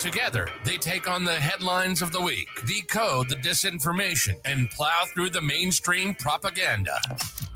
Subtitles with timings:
[0.00, 5.28] Together, they take on the headlines of the week, decode the disinformation, and plow through
[5.28, 6.98] the mainstream propaganda.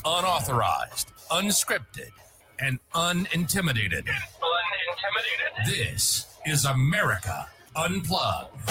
[0.05, 2.11] Unauthorized, unscripted,
[2.59, 4.05] and unintimidated.
[4.05, 5.65] Unintimidated?
[5.65, 8.71] This is America Unplugged.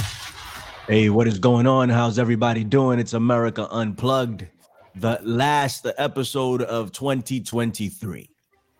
[0.87, 1.89] Hey, what is going on?
[1.89, 2.99] How's everybody doing?
[2.99, 4.45] It's America Unplugged,
[4.93, 8.29] the last episode of 2023.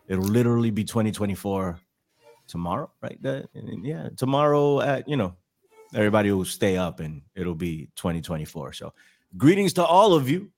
[0.06, 1.80] It'll literally be 2024
[2.46, 3.20] tomorrow, right?
[3.22, 5.34] That, yeah, tomorrow at you know,
[5.94, 8.72] everybody will stay up and it'll be 2024.
[8.72, 8.92] So,
[9.36, 10.50] greetings to all of you,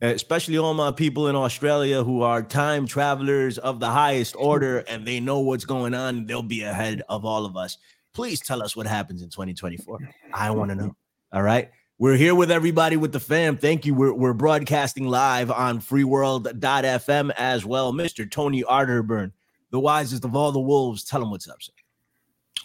[0.00, 5.06] especially all my people in Australia who are time travelers of the highest order and
[5.06, 6.26] they know what's going on.
[6.26, 7.78] They'll be ahead of all of us.
[8.12, 9.98] Please tell us what happens in 2024.
[10.34, 10.96] I want to know.
[11.32, 11.70] All right.
[11.98, 13.56] We're here with everybody with the fam.
[13.56, 13.94] Thank you.
[13.94, 17.92] We're, we're broadcasting live on freeworld.fm as well.
[17.92, 18.28] Mr.
[18.28, 19.30] Tony Arterburn,
[19.72, 21.02] the wisest of all the wolves.
[21.02, 21.72] Tell him what's up, sir.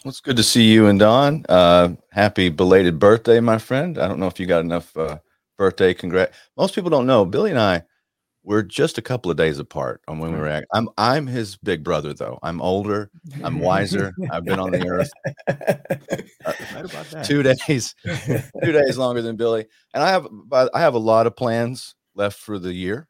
[0.04, 1.44] Well, it's good to see you and Don.
[1.48, 3.98] Uh, happy belated birthday, my friend.
[3.98, 5.18] I don't know if you got enough uh,
[5.56, 5.92] birthday.
[5.92, 6.36] Congrats.
[6.56, 7.24] Most people don't know.
[7.24, 7.82] Billy and I,
[8.44, 10.46] we're just a couple of days apart on when we were.
[10.46, 12.38] At, I'm I'm his big brother, though.
[12.44, 13.10] I'm older.
[13.42, 14.14] I'm wiser.
[14.30, 15.10] I've been on the earth
[16.46, 21.26] uh, two days, two days longer than Billy, and I have I have a lot
[21.26, 23.08] of plans left for the year.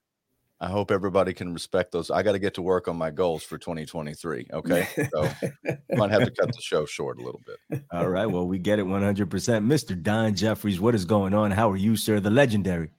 [0.60, 2.10] I hope everybody can respect those.
[2.10, 4.48] I got to get to work on my goals for 2023.
[4.52, 4.88] Okay.
[5.12, 5.30] So
[5.68, 7.82] I might have to cut the show short a little bit.
[7.92, 8.26] All right.
[8.26, 9.28] Well, we get it 100%.
[9.28, 10.02] Mr.
[10.02, 11.52] Don Jeffries, what is going on?
[11.52, 12.18] How are you, sir?
[12.18, 12.90] The legendary.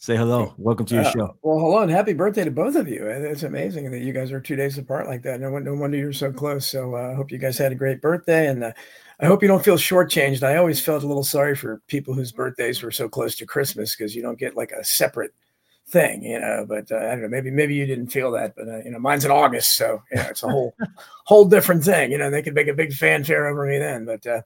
[0.00, 0.54] Say hello.
[0.58, 1.36] Welcome to your uh, show.
[1.42, 3.04] Well, hello and happy birthday to both of you.
[3.04, 5.40] It's amazing that you guys are two days apart like that.
[5.40, 6.68] No, no wonder you're so close.
[6.68, 8.46] So uh, I uh, hope you guys had a great birthday.
[8.46, 8.72] And uh,
[9.18, 10.44] I hope you don't feel shortchanged.
[10.44, 13.96] I always felt a little sorry for people whose birthdays were so close to Christmas
[13.96, 15.34] because you don't get like a separate–
[15.88, 16.64] thing, you know.
[16.68, 17.28] But uh, I don't know.
[17.28, 20.16] Maybe maybe you didn't feel that, but uh, you know, mine's in August, so you
[20.16, 20.74] know, it's a whole
[21.24, 22.12] whole different thing.
[22.12, 24.04] You know, they could make a big fanfare over me then.
[24.04, 24.42] But uh,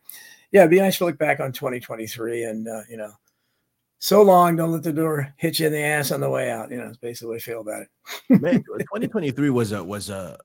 [0.50, 3.12] yeah, it'd be nice to look back on 2023 and uh, you know,
[3.98, 4.56] so long.
[4.56, 6.70] Don't let the door hit you in the ass on the way out.
[6.70, 7.88] You know, it's basically what I feel about it.
[8.40, 10.38] Man, 2023 was a was a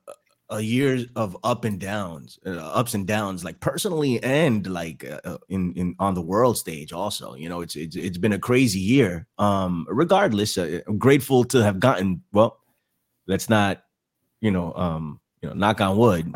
[0.50, 5.20] a year of up and downs, uh, ups and downs, like personally and like uh,
[5.24, 6.92] uh, in in on the world stage.
[6.92, 9.26] Also, you know, it's it's it's been a crazy year.
[9.38, 12.22] Um, regardless, uh, I'm grateful to have gotten.
[12.32, 12.58] Well,
[13.26, 13.82] let's not,
[14.40, 16.34] you know, um, you know, knock on wood.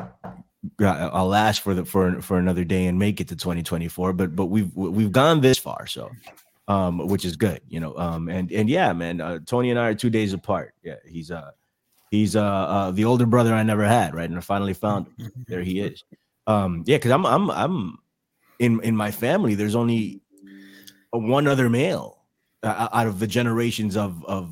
[0.80, 4.12] I'll last for the for for another day and make it to 2024.
[4.12, 6.10] But but we've we've gone this far, so
[6.68, 7.96] um, which is good, you know.
[7.96, 10.74] Um, and and yeah, man, uh, Tony and I are two days apart.
[10.82, 11.50] Yeah, he's uh
[12.12, 14.28] He's uh, uh the older brother I never had, right?
[14.28, 15.32] And I finally found him.
[15.48, 16.04] There he is.
[16.46, 17.98] Um, yeah, because I'm I'm I'm
[18.58, 19.54] in in my family.
[19.54, 20.20] There's only
[21.10, 22.18] one other male
[22.62, 24.50] uh, out of the generations of of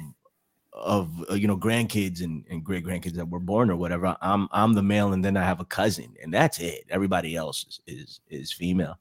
[0.73, 4.17] of uh, you know grandkids and, and great grandkids that were born or whatever.
[4.23, 6.87] I'm I'm the male, and then I have a cousin, and that's it.
[6.89, 8.99] Everybody else is is, is female.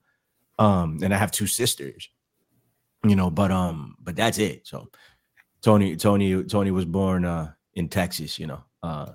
[0.57, 2.09] Um, and I have two sisters,
[3.05, 4.67] you know, but um, but that's it.
[4.67, 4.89] So
[5.61, 9.07] Tony Tony Tony was born uh in Texas, you know, uh,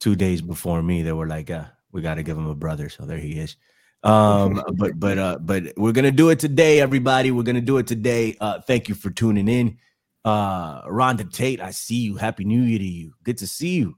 [0.00, 2.88] two days before me, they were like, uh, we got to give him a brother.
[2.88, 3.56] So there he is.
[4.02, 7.30] Um, but, but, uh, but we're going to do it today, everybody.
[7.30, 8.36] We're going to do it today.
[8.40, 9.78] Uh, thank you for tuning in.
[10.24, 12.16] Uh, Rhonda Tate, I see you.
[12.16, 13.12] Happy New Year to you.
[13.22, 13.96] Good to see you.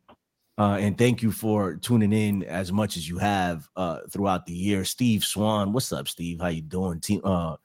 [0.59, 4.53] Uh, and thank you for tuning in as much as you have uh, throughout the
[4.53, 4.85] year.
[4.85, 6.41] Steve Swan, what's up, Steve?
[6.41, 7.01] How you doing?
[7.01, 7.57] Team, uh,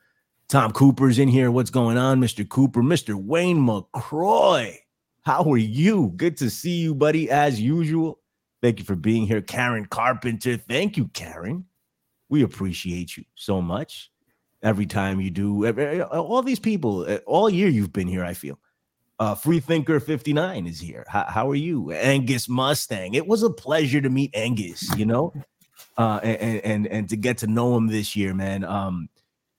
[0.48, 1.52] Tom Cooper's in here.
[1.52, 2.48] What's going on, Mr.
[2.48, 2.82] Cooper?
[2.82, 3.16] Mr.
[3.16, 4.78] Wayne McCroy.
[5.26, 6.14] How are you?
[6.16, 8.20] Good to see you, buddy, as usual.
[8.62, 9.42] Thank you for being here.
[9.42, 10.56] Karen Carpenter.
[10.56, 11.66] Thank you, Karen.
[12.30, 14.12] We appreciate you so much.
[14.62, 15.68] Every time you do,
[16.12, 18.60] all these people, all year you've been here, I feel.
[19.18, 21.06] Uh, Free Thinker 59 is here.
[21.08, 21.92] How, how are you?
[21.92, 23.16] Angus Mustang.
[23.16, 25.34] It was a pleasure to meet Angus, you know,
[25.98, 28.64] uh, and, and, and to get to know him this year, man.
[28.64, 29.10] Um,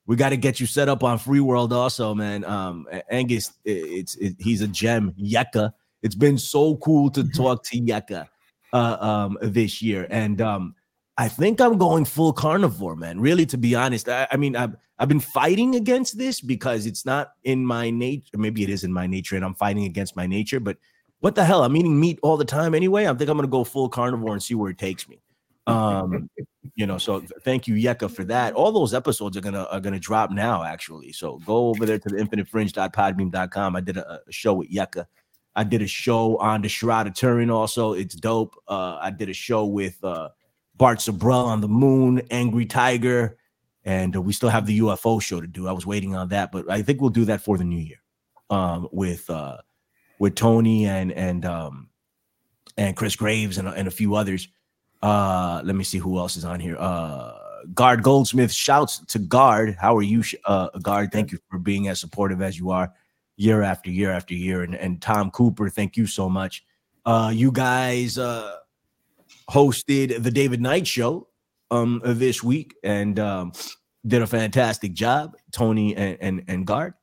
[0.07, 2.45] we got to get you set up on Free World also, man.
[2.45, 5.13] Um, Angus, it's it, he's a gem.
[5.21, 5.73] Yeka,
[6.03, 7.31] it's been so cool to mm-hmm.
[7.31, 8.29] talk to Yeka
[8.73, 10.75] uh, um, this year, and um,
[11.19, 13.21] I think I'm going full carnivore, man.
[13.21, 17.05] Really, to be honest, I, I mean, I've I've been fighting against this because it's
[17.05, 18.39] not in my nature.
[18.39, 20.61] Maybe it is in my nature, and I'm fighting against my nature.
[20.61, 20.77] But
[21.21, 21.65] what the hell?
[21.65, 23.07] I'm eating meat all the time anyway.
[23.07, 25.21] I think I'm gonna go full carnivore and see where it takes me.
[25.69, 26.31] Um,
[26.75, 28.55] you know, so thank you, Yeka, for that.
[28.55, 31.13] All those episodes are gonna are gonna drop now, actually.
[31.13, 33.77] So go over there to the infinitefringe.podbean.com.
[33.77, 35.07] I did a, a show with Yeka.
[35.55, 37.95] I did a show on the Shroud of Turin also.
[37.95, 38.55] It's dope.
[38.69, 40.29] Uh, I did a show with uh,
[40.77, 43.39] Bart Sibrel on the moon, Angry Tiger,
[43.85, 45.67] and uh, we still have the UFO show to do.
[45.67, 48.03] I was waiting on that, but I think we'll do that for the new year
[48.51, 49.59] um, with uh,
[50.19, 51.89] with Tony and and um,
[52.77, 54.49] and Chris Graves and, and a few others.
[55.03, 56.77] Uh, let me see who else is on here.
[56.79, 57.33] Uh,
[57.75, 59.77] Gard Goldsmith shouts to Gard.
[59.81, 61.13] How are you, uh, Gard?
[61.13, 62.93] Thank you for being as supportive as you are
[63.37, 64.63] year after year after year.
[64.63, 66.65] And, and Tom Cooper, thank you so much.
[67.05, 68.57] Uh, you guys uh,
[69.51, 71.29] hosted the David Knight show
[71.71, 73.53] um, this week and um,
[74.07, 76.95] did a fantastic job, Tony and, and, and Gard.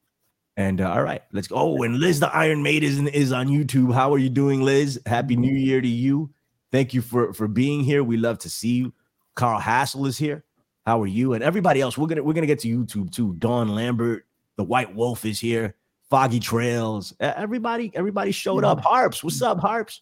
[0.55, 1.55] And uh, all right, let's go.
[1.55, 3.93] Oh, and Liz the Iron Maiden is on YouTube.
[3.93, 4.99] How are you doing, Liz?
[5.05, 6.31] Happy New Year to you.
[6.73, 8.03] Thank you for for being here.
[8.03, 8.93] We love to see you.
[9.35, 10.43] Carl Hassel is here.
[10.87, 11.33] How are you?
[11.33, 13.35] And everybody else, we're gonna we're gonna get to YouTube too.
[13.35, 14.25] Dawn Lambert,
[14.55, 15.75] the White Wolf is here.
[16.09, 17.13] Foggy Trails.
[17.19, 18.81] Everybody, everybody showed up.
[18.81, 20.01] Harps, what's up, Harps?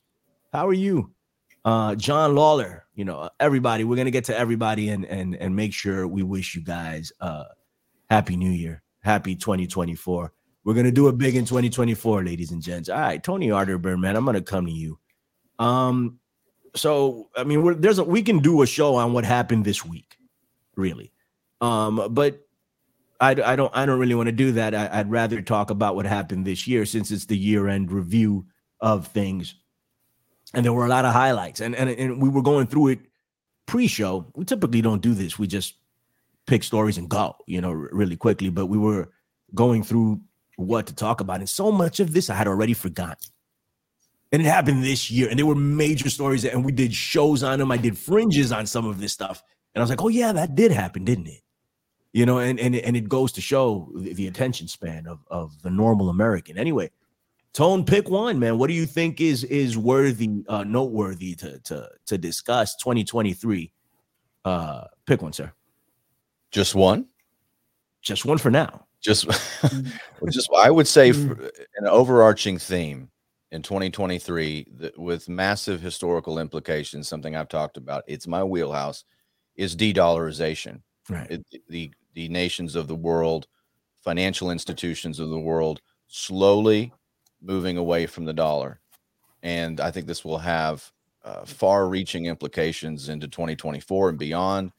[0.54, 1.12] How are you?
[1.66, 3.84] Uh, John Lawler, you know, everybody.
[3.84, 7.44] We're gonna get to everybody and and and make sure we wish you guys uh
[8.10, 10.32] happy new year, happy 2024.
[10.64, 12.88] We're gonna do it big in 2024, ladies and gents.
[12.88, 14.98] All right, Tony Arterburn, man, I'm gonna come to you.
[15.60, 16.21] Um,
[16.76, 20.18] so I mean, there's a we can do a show on what happened this week,
[20.76, 21.12] really.
[21.60, 22.40] Um, but
[23.20, 24.74] I, I don't I don't really want to do that.
[24.74, 28.46] I, would rather talk about what happened this year since it's the year end review
[28.80, 29.56] of things,
[30.54, 33.00] and there were a lot of highlights, and and and we were going through it
[33.68, 34.32] pre-show.
[34.36, 35.38] We typically don't do this.
[35.38, 35.76] We just
[36.48, 38.50] pick stories and go, you know, really quickly.
[38.50, 39.10] But we were
[39.54, 40.22] going through
[40.56, 41.40] what to talk about.
[41.40, 43.31] And so much of this I had already forgotten.
[44.32, 47.60] And it happened this year, and there were major stories, and we did shows on
[47.60, 47.72] them.
[47.72, 49.44] I did fringes on some of this stuff,
[49.76, 51.42] and I was like, "Oh yeah, that did happen, didn't it?"
[52.14, 55.62] You know, and and and it goes to show the, the attention span of of
[55.64, 56.58] the normal American.
[56.58, 56.92] Anyway,
[57.54, 58.58] Tone, pick one, man.
[58.58, 63.74] What do you think is is worthy, uh, noteworthy to to to discuss 2023?
[64.46, 65.52] Uh, pick one, sir.
[66.52, 67.08] Just one.
[68.02, 68.88] Just one for now.
[69.02, 69.26] Just,
[70.32, 73.10] just I would say an overarching theme
[73.52, 77.08] in 2023 that with massive historical implications.
[77.08, 78.04] Something I've talked about.
[78.08, 79.04] It's my wheelhouse.
[79.56, 80.82] Is de-dollarization.
[81.10, 81.30] Right.
[81.30, 83.48] It, the the nations of the world,
[84.02, 86.94] financial institutions of the world, slowly
[87.42, 88.80] moving away from the dollar,
[89.44, 90.90] and I think this will have
[91.24, 94.72] uh, far-reaching implications into 2024 and beyond.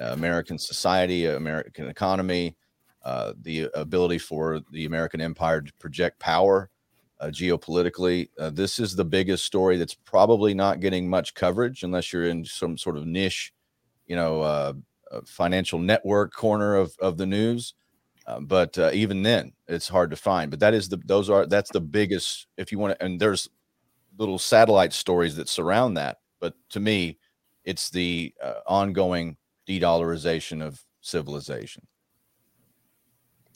[0.00, 2.56] Uh, American society, American economy,
[3.04, 6.70] uh, the ability for the American empire to project power
[7.24, 8.28] uh, geopolitically.
[8.38, 12.44] Uh, this is the biggest story that's probably not getting much coverage unless you're in
[12.44, 13.52] some sort of niche,
[14.06, 14.72] you know, uh,
[15.24, 17.74] financial network corner of, of the news.
[18.26, 20.50] Uh, but even then, it's hard to find.
[20.50, 22.46] But that is the those are that's the biggest.
[22.56, 23.48] If you want to, and there's
[24.18, 26.18] little satellite stories that surround that.
[26.40, 27.18] But to me,
[27.64, 28.34] it's the
[28.66, 29.36] ongoing
[29.66, 31.86] de-dollarization of civilization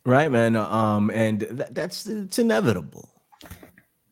[0.05, 3.18] right man um and th- that's it's inevitable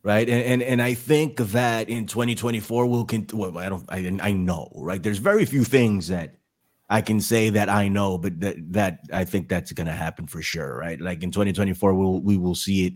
[0.07, 0.29] right?
[0.29, 4.33] And, and and i think that in 2024 we'll con- well i don't I, I
[4.33, 5.03] know right?
[5.03, 6.37] There's very few things that
[6.89, 10.29] i can say that i know but that that i think that's going to happen
[10.29, 11.01] for sure right?
[11.01, 12.95] Like in 2024 we'll we will see it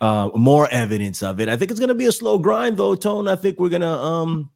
[0.00, 1.50] uh more evidence of it.
[1.50, 3.28] I think it's going to be a slow grind though tone.
[3.28, 4.50] I think we're going to um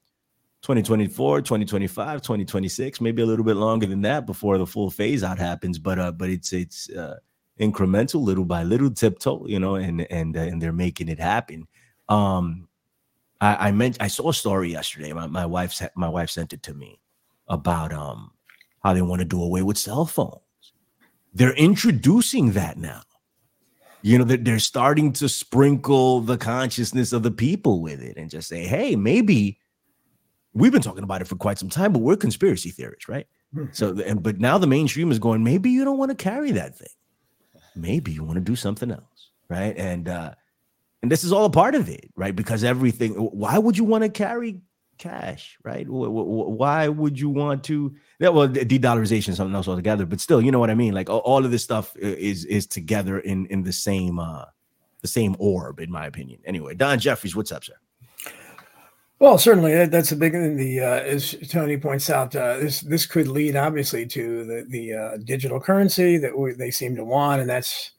[0.62, 5.39] 2024 2025 2026 maybe a little bit longer than that before the full phase out
[5.39, 7.17] happens but uh but it's it's uh
[7.59, 11.67] incremental, little by little, tiptoe, you know, and and uh, and they're making it happen.
[12.09, 12.69] Um,
[13.41, 15.13] I, I meant I saw a story yesterday.
[15.13, 17.01] My my wife my wife sent it to me
[17.49, 18.33] about um
[18.83, 20.41] how they want to do away with cell phones.
[21.35, 23.03] They're introducing that now.
[24.03, 28.31] You know that they're starting to sprinkle the consciousness of the people with it and
[28.31, 29.59] just say, hey, maybe
[30.55, 33.27] we've been talking about it for quite some time, but we're conspiracy theorists, right?
[33.53, 33.67] Hmm.
[33.73, 36.79] So, and but now the mainstream is going, maybe you don't want to carry that
[36.79, 36.89] thing
[37.77, 39.77] maybe you want to do something else, right?
[39.77, 40.35] And uh,
[41.03, 42.35] and this is all a part of it, right?
[42.35, 43.12] Because everything.
[43.15, 44.61] Why would you want to carry
[44.99, 45.87] cash, right?
[45.88, 47.95] Why would you want to?
[48.19, 50.95] Yeah, well, de-dollarization is something else altogether, but still, you know what I mean.
[50.95, 54.47] Like all of this stuff is is together in in the same uh
[55.03, 56.41] the same orb, in my opinion.
[56.45, 57.75] Anyway, Don Jeffries, what's up, sir?
[59.19, 60.57] Well, certainly that's a big thing.
[60.57, 64.93] The uh, as Tony points out, uh, this this could lead obviously to the the
[64.93, 67.93] uh, digital currency that we, they seem to want, and that's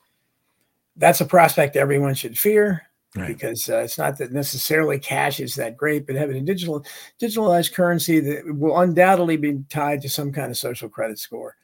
[0.96, 2.87] that's a prospect everyone should fear.
[3.22, 3.28] Right.
[3.28, 6.86] because uh, it's not that necessarily cash is that great, but having a digital
[7.22, 11.56] digitalized currency that will undoubtedly be tied to some kind of social credit score.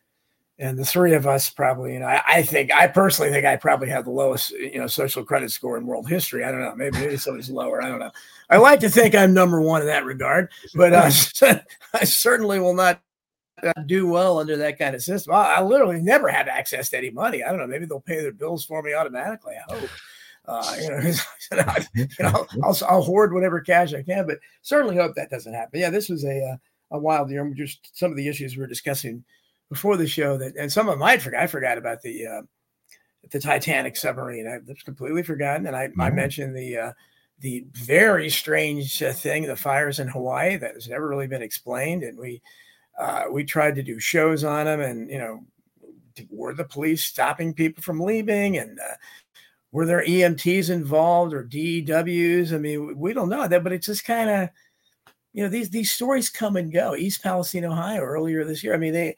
[0.60, 3.56] And the three of us probably, you know, I, I think I personally think I
[3.56, 6.44] probably have the lowest, you know, social credit score in world history.
[6.44, 7.84] I don't know, maybe maybe somebody's lower.
[7.84, 8.12] I don't know.
[8.50, 11.12] I like to think I'm number one in that regard, but uh,
[11.94, 13.02] I certainly will not
[13.86, 15.34] do well under that kind of system.
[15.34, 17.44] I, I, literally never have access to any money.
[17.44, 17.68] I don't know.
[17.68, 19.54] Maybe they'll pay their bills for me automatically.
[19.56, 19.90] I hope.
[20.46, 21.00] Uh, you know,
[21.96, 25.80] you know I'll, I'll, hoard whatever cash I can, but certainly hope that doesn't happen.
[25.80, 26.58] Yeah, this was a uh,
[26.92, 27.50] a wild year.
[27.56, 29.24] Just some of the issues we were discussing
[29.70, 31.44] before the show that, and some of them I forgot.
[31.44, 32.42] I forgot about the uh,
[33.32, 34.48] the Titanic submarine.
[34.48, 36.02] I was completely forgotten, and I, mm-hmm.
[36.02, 36.94] I mentioned the uh,
[37.40, 42.04] the very strange uh, thing, the fires in Hawaii that has never really been explained,
[42.04, 42.42] and we
[43.00, 45.46] uh, we tried to do shows on them, and you know,
[46.30, 48.96] were the police stopping people from leaving, and uh,
[49.74, 52.54] were there EMTs involved or DEWs?
[52.54, 54.50] I mean, we don't know that, but it's just kind of,
[55.34, 56.96] you know, these these stories come and go.
[56.96, 58.76] East Palestine, Ohio, earlier this year.
[58.76, 59.16] I mean, they,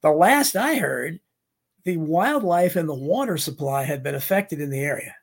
[0.00, 1.20] the last I heard,
[1.84, 5.14] the wildlife and the water supply had been affected in the area.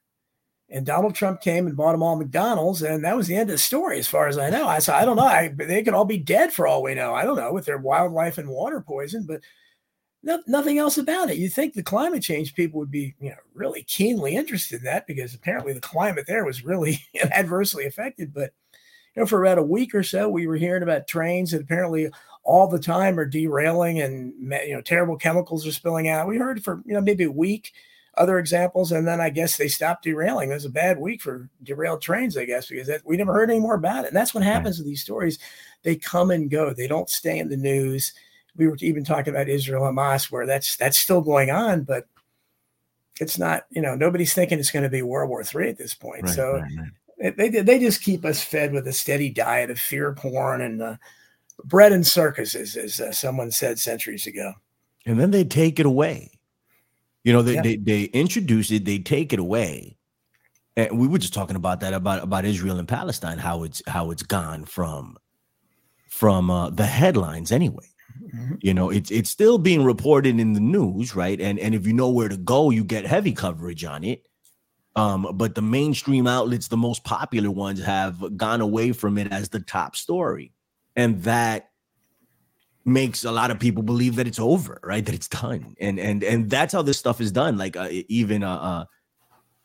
[0.70, 3.56] And Donald Trump came and bought them all McDonald's, and that was the end of
[3.56, 4.68] the story, as far as I know.
[4.68, 5.24] I said, I don't know.
[5.24, 7.16] I, they could all be dead for all we know.
[7.16, 9.42] I don't know with their wildlife and water poison, but
[10.24, 11.38] no, nothing else about it.
[11.38, 15.08] You think the climate change people would be, you know, really keenly interested in that
[15.08, 18.34] because apparently the climate there was really adversely affected.
[18.34, 18.54] But
[19.16, 22.10] you know, for about a week or so, we were hearing about trains that apparently
[22.44, 24.34] all the time are derailing and
[24.66, 26.28] you know terrible chemicals are spilling out.
[26.28, 27.74] We heard for you know maybe a week
[28.18, 30.50] other examples, and then I guess they stopped derailing.
[30.50, 33.52] It was a bad week for derailed trains, I guess, because that, we never heard
[33.52, 34.08] any more about it.
[34.08, 34.50] And that's what hmm.
[34.50, 35.40] happens with these stories;
[35.84, 36.74] they come and go.
[36.74, 38.14] They don't stay in the news.
[38.58, 42.08] We were even talking about Israel Hamas, where that's that's still going on, but
[43.20, 43.66] it's not.
[43.70, 46.24] You know, nobody's thinking it's going to be World War Three at this point.
[46.24, 46.54] Right, so.
[46.54, 47.36] Right, right.
[47.36, 50.98] They, they just keep us fed with a steady diet of fear porn and uh,
[51.64, 54.54] bread and circuses, as uh, someone said centuries ago.
[55.08, 56.38] And then they take it away
[57.28, 57.62] you know, they, yeah.
[57.62, 59.98] they they introduce it, they take it away.
[60.78, 64.12] And we were just talking about that about about Israel and Palestine, how it's how
[64.12, 65.18] it's gone from
[66.10, 67.84] from uh, the headlines anyway.
[68.24, 68.56] Mm-hmm.
[68.62, 71.40] You know, it's it's still being reported in the news, right?
[71.40, 74.28] And and if you know where to go, you get heavy coverage on it.
[74.96, 79.50] Um, but the mainstream outlets, the most popular ones, have gone away from it as
[79.50, 80.54] the top story,
[80.96, 81.70] and that
[82.84, 85.06] makes a lot of people believe that it's over, right?
[85.06, 87.58] That it's done, and and and that's how this stuff is done.
[87.58, 88.86] Like uh, even uh, uh,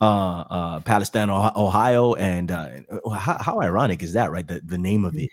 [0.02, 2.68] uh, uh Palestine, Ohio, and uh,
[3.16, 4.46] how, how, ironic is that, right?
[4.46, 5.30] The the name of it.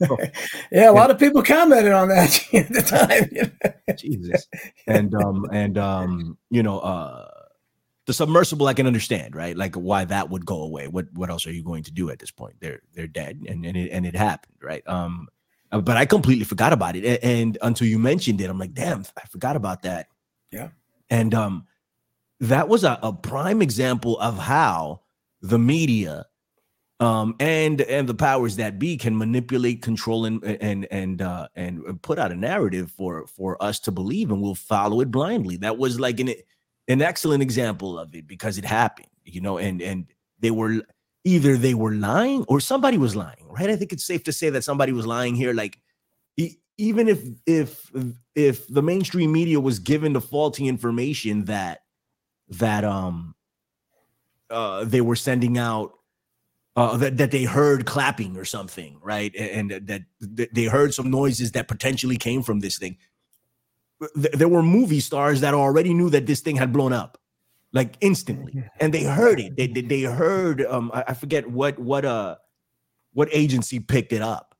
[0.72, 3.96] yeah, a lot of people commented on that at the time.
[3.96, 4.48] Jesus,
[4.88, 7.28] and um and um you know uh
[8.06, 9.56] the submersible I can understand, right?
[9.56, 10.88] Like why that would go away.
[10.88, 12.56] What what else are you going to do at this point?
[12.58, 14.82] They're they're dead, and and it, and it happened, right?
[14.88, 15.28] Um
[15.70, 17.04] uh, but I completely forgot about it.
[17.04, 20.06] And, and, until you mentioned it, I'm like, damn, I forgot about that.
[20.50, 20.68] Yeah.
[21.10, 21.67] And um,
[22.40, 25.00] that was a, a prime example of how
[25.40, 26.26] the media
[27.00, 32.02] um, and and the powers that be can manipulate, control, and and and uh, and
[32.02, 35.56] put out a narrative for for us to believe, and we'll follow it blindly.
[35.58, 36.34] That was like an
[36.88, 40.06] an excellent example of it because it happened, you know, and and
[40.40, 40.82] they were
[41.24, 43.70] either they were lying or somebody was lying, right?
[43.70, 45.54] I think it's safe to say that somebody was lying here.
[45.54, 45.78] Like,
[46.78, 47.92] even if if
[48.34, 51.82] if the mainstream media was given the faulty information that
[52.50, 53.34] that um
[54.50, 55.94] uh they were sending out
[56.76, 59.34] uh, that, that they heard clapping or something, right?
[59.36, 62.98] And, and that, that they heard some noises that potentially came from this thing.
[64.14, 67.18] There were movie stars that already knew that this thing had blown up
[67.72, 68.64] like instantly.
[68.80, 69.56] And they heard it.
[69.56, 72.36] They they, they heard um I, I, forget what what uh
[73.12, 74.54] what agency picked it up.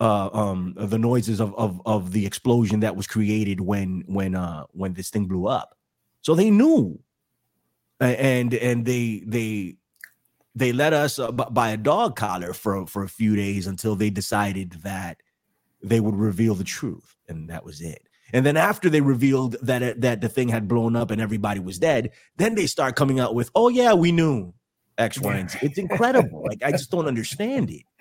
[0.00, 4.64] Uh um the noises of of of the explosion that was created when when uh
[4.72, 5.76] when this thing blew up.
[6.22, 6.98] So they knew
[8.00, 9.76] and and they they
[10.54, 14.10] they let us uh, buy a dog collar for for a few days until they
[14.10, 15.18] decided that
[15.82, 18.02] they would reveal the truth and that was it
[18.34, 21.60] and then after they revealed that it, that the thing had blown up and everybody
[21.60, 24.52] was dead, then they start coming out with, "Oh yeah, we knew
[24.98, 26.42] X, Y, and Z." It's incredible.
[26.44, 27.82] like I just don't understand it.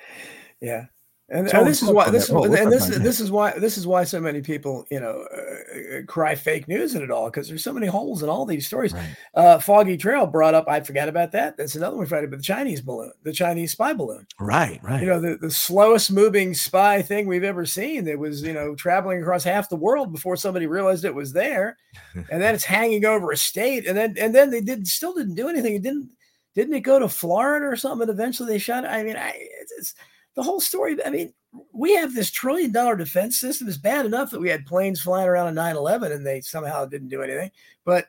[0.62, 0.86] Yeah.
[1.34, 4.04] And, and this is why this is, and this this is why this is why
[4.04, 7.64] so many people you know uh, uh, cry fake news in it all because there's
[7.64, 8.94] so many holes in all these stories.
[8.94, 9.16] Right.
[9.34, 10.66] Uh, Foggy Trail brought up.
[10.68, 11.58] I forgot about that.
[11.58, 14.28] That's another one Friday, but the Chinese balloon, the Chinese spy balloon.
[14.40, 15.02] Right, right.
[15.02, 18.06] You know the, the slowest moving spy thing we've ever seen.
[18.06, 21.78] That was you know traveling across half the world before somebody realized it was there,
[22.14, 25.34] and then it's hanging over a state, and then and then they did still didn't
[25.36, 25.74] do anything.
[25.74, 26.12] It didn't
[26.54, 28.08] didn't it go to Florida or something?
[28.08, 28.92] And eventually they shot it.
[28.92, 29.96] I mean, I it's, it's
[30.36, 30.98] the whole story.
[31.06, 31.34] I mean,
[31.72, 33.68] we have this trillion dollar defense system.
[33.68, 36.86] It's bad enough that we had planes flying around on 9 11 and they somehow
[36.86, 37.52] didn't do anything,
[37.86, 38.08] but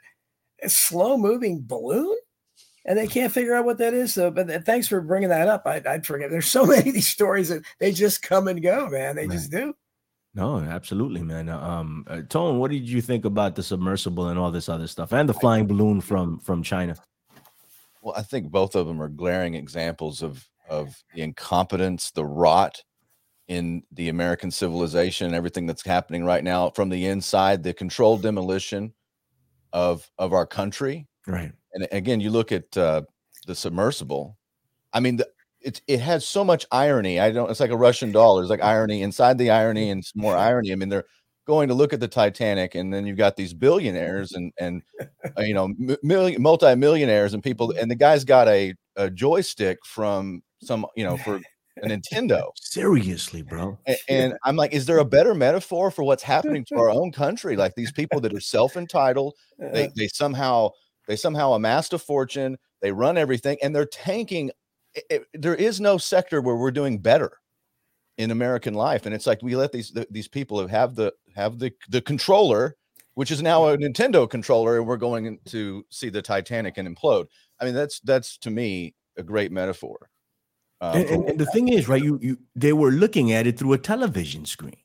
[0.62, 2.16] a slow moving balloon
[2.86, 4.12] and they can't figure out what that is.
[4.12, 5.66] So, but thanks for bringing that up.
[5.66, 6.30] I, would forget.
[6.30, 9.16] There's so many of these stories that they just come and go, man.
[9.16, 9.36] They man.
[9.36, 9.74] just do.
[10.34, 11.48] No, absolutely, man.
[11.48, 15.12] Um, uh, Tone, what did you think about the submersible and all this other stuff,
[15.12, 16.96] and the flying balloon from from China?
[18.02, 22.82] Well, I think both of them are glaring examples of of the incompetence, the rot
[23.48, 28.92] in the American civilization, everything that's happening right now from the inside, the controlled demolition
[29.72, 31.06] of of our country.
[31.26, 31.52] Right.
[31.72, 33.02] And again, you look at uh,
[33.46, 34.38] the submersible.
[34.92, 35.28] I mean, the,
[35.60, 37.20] it it has so much irony.
[37.20, 37.50] I don't.
[37.50, 38.36] It's like a Russian doll.
[38.36, 40.72] There's like irony inside the irony and some more irony.
[40.72, 41.06] I mean, they're
[41.46, 44.82] going to look at the Titanic, and then you've got these billionaires and and
[45.36, 49.78] uh, you know million multi millionaires and people, and the guy's got a a joystick
[49.84, 51.36] from some you know for
[51.82, 52.50] a Nintendo.
[52.56, 53.78] Seriously, bro.
[53.86, 57.12] And, and, I'm like, is there a better metaphor for what's happening to our own
[57.12, 57.56] country?
[57.64, 59.92] Like these people that are self entitled, they uh-huh.
[59.96, 60.70] they somehow
[61.06, 64.50] they somehow amassed a fortune, they run everything, and they're tanking.
[64.94, 67.38] It, it, there is no sector where we're doing better
[68.18, 71.72] in American life, and it's like we let these these people have the have the
[71.88, 72.76] the controller,
[73.14, 77.26] which is now a Nintendo controller, and we're going to see the Titanic and implode.
[77.60, 80.10] I mean, that's that's to me a great metaphor.
[80.84, 82.02] Uh, and, and, and the thing is, right?
[82.02, 84.76] You you they were looking at it through a television screen.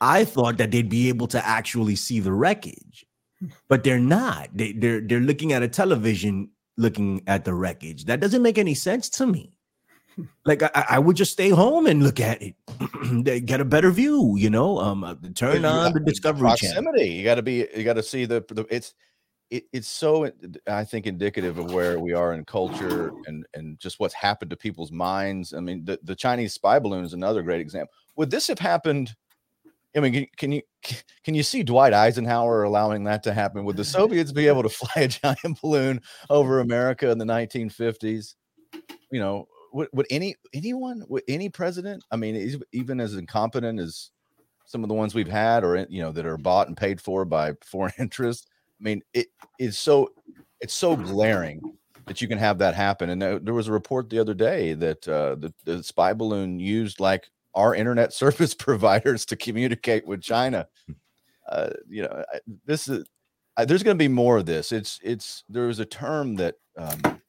[0.00, 3.04] I thought that they'd be able to actually see the wreckage,
[3.68, 4.48] but they're not.
[4.54, 8.06] They, they're they're looking at a television, looking at the wreckage.
[8.06, 9.58] That doesn't make any sense to me.
[10.46, 12.54] Like I, I would just stay home and look at it,
[13.46, 14.36] get a better view.
[14.38, 16.98] You know, um, uh, turn on the Discovery proximity.
[17.00, 17.02] Channel.
[17.02, 17.68] You got to be.
[17.76, 18.64] You got to see the, the.
[18.70, 18.94] It's
[19.54, 20.28] it, it's so
[20.66, 24.56] I think indicative of where we are in culture and and just what's happened to
[24.56, 25.54] people's minds.
[25.54, 27.92] I mean, the, the Chinese spy balloon is another great example.
[28.16, 29.14] Would this have happened?
[29.96, 30.62] I mean, can, you
[31.22, 33.64] can you see Dwight Eisenhower allowing that to happen?
[33.64, 38.34] Would the Soviets be able to fly a giant balloon over America in the 1950s?
[39.12, 42.02] You know, would, would any anyone, would any president?
[42.10, 44.10] I mean, even as incompetent as
[44.66, 47.00] some of the ones we've had, or eh, you know, that are bought and paid
[47.00, 48.48] for by foreign interests,
[48.80, 50.12] I mean, it is so
[50.60, 51.60] it's so glaring
[52.06, 53.10] that you can have that happen.
[53.10, 57.00] And there, was a report the other day that uh, the, the spy balloon used
[57.00, 60.68] like our internet service providers to communicate with China.
[61.48, 62.24] Uh, you know,
[62.66, 63.04] this is
[63.66, 64.72] there's going to be more of this.
[64.72, 67.20] It's it's there was a term that um,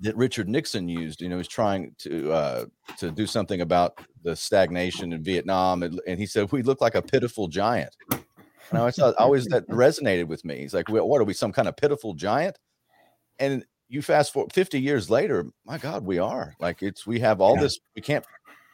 [0.00, 1.20] that Richard Nixon used.
[1.20, 2.64] You know, he's trying to uh,
[2.98, 6.94] to do something about the stagnation in Vietnam, and, and he said we look like
[6.94, 7.96] a pitiful giant.
[8.70, 10.58] And I always thought, always that resonated with me.
[10.58, 12.58] He's like, what are we, some kind of pitiful giant?
[13.38, 17.40] And you fast forward 50 years later, my God, we are like, it's, we have
[17.40, 17.62] all yeah.
[17.62, 18.24] this, we can't,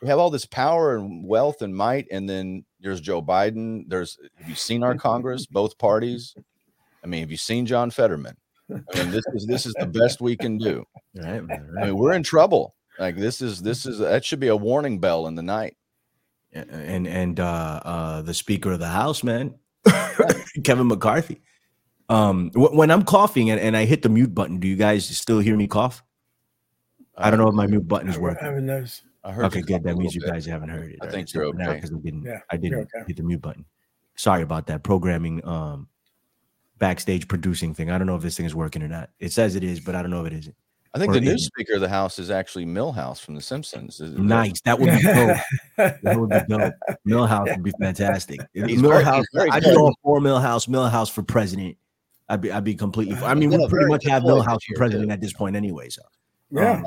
[0.02, 2.06] we have all this power and wealth and might.
[2.10, 3.84] And then there's Joe Biden.
[3.88, 6.34] There's, have you seen our Congress, both parties?
[7.02, 8.36] I mean, have you seen John Fetterman?
[8.70, 10.84] I mean, this is, this is the best we can do.
[11.14, 11.60] Right, right.
[11.80, 12.74] I mean, we're in trouble.
[12.98, 15.76] Like this is, this is, that should be a warning bell in the night.
[16.52, 19.54] And, and, uh, uh, the speaker of the house, man,
[20.64, 21.40] Kevin McCarthy.
[22.08, 25.40] Um, when I'm coughing and, and I hit the mute button, do you guys still
[25.40, 26.04] hear me cough?
[27.16, 28.42] I don't know if my mute button is working.
[28.42, 29.02] I haven't noticed.
[29.24, 29.82] I heard okay, good.
[29.82, 30.98] That means you guys haven't heard it.
[31.02, 31.74] I think you're okay.
[31.74, 32.22] because I didn't.
[32.22, 33.04] Yeah, I didn't okay.
[33.08, 33.64] hit the mute button.
[34.14, 34.84] Sorry about that.
[34.84, 35.88] Programming, um,
[36.78, 37.90] backstage producing thing.
[37.90, 39.10] I don't know if this thing is working or not.
[39.18, 40.56] It says it is, but I don't know if it isn't.
[40.94, 44.00] I think the new Speaker of the House is actually Milhouse from The Simpsons.
[44.00, 44.60] Nice.
[44.62, 45.38] That would be dope.
[45.76, 46.74] that would be dope.
[47.06, 48.40] Milhouse would be fantastic.
[48.54, 49.24] He's Milhouse.
[49.34, 50.68] Very, I'd be all for Milhouse.
[50.68, 51.76] Milhouse for president.
[52.28, 52.50] I'd be.
[52.50, 53.14] I'd be completely.
[53.16, 55.12] I mean, we pretty much have Milhouse for president too.
[55.12, 55.88] at this point anyway.
[55.90, 56.02] So
[56.50, 56.72] yeah.
[56.72, 56.86] Um,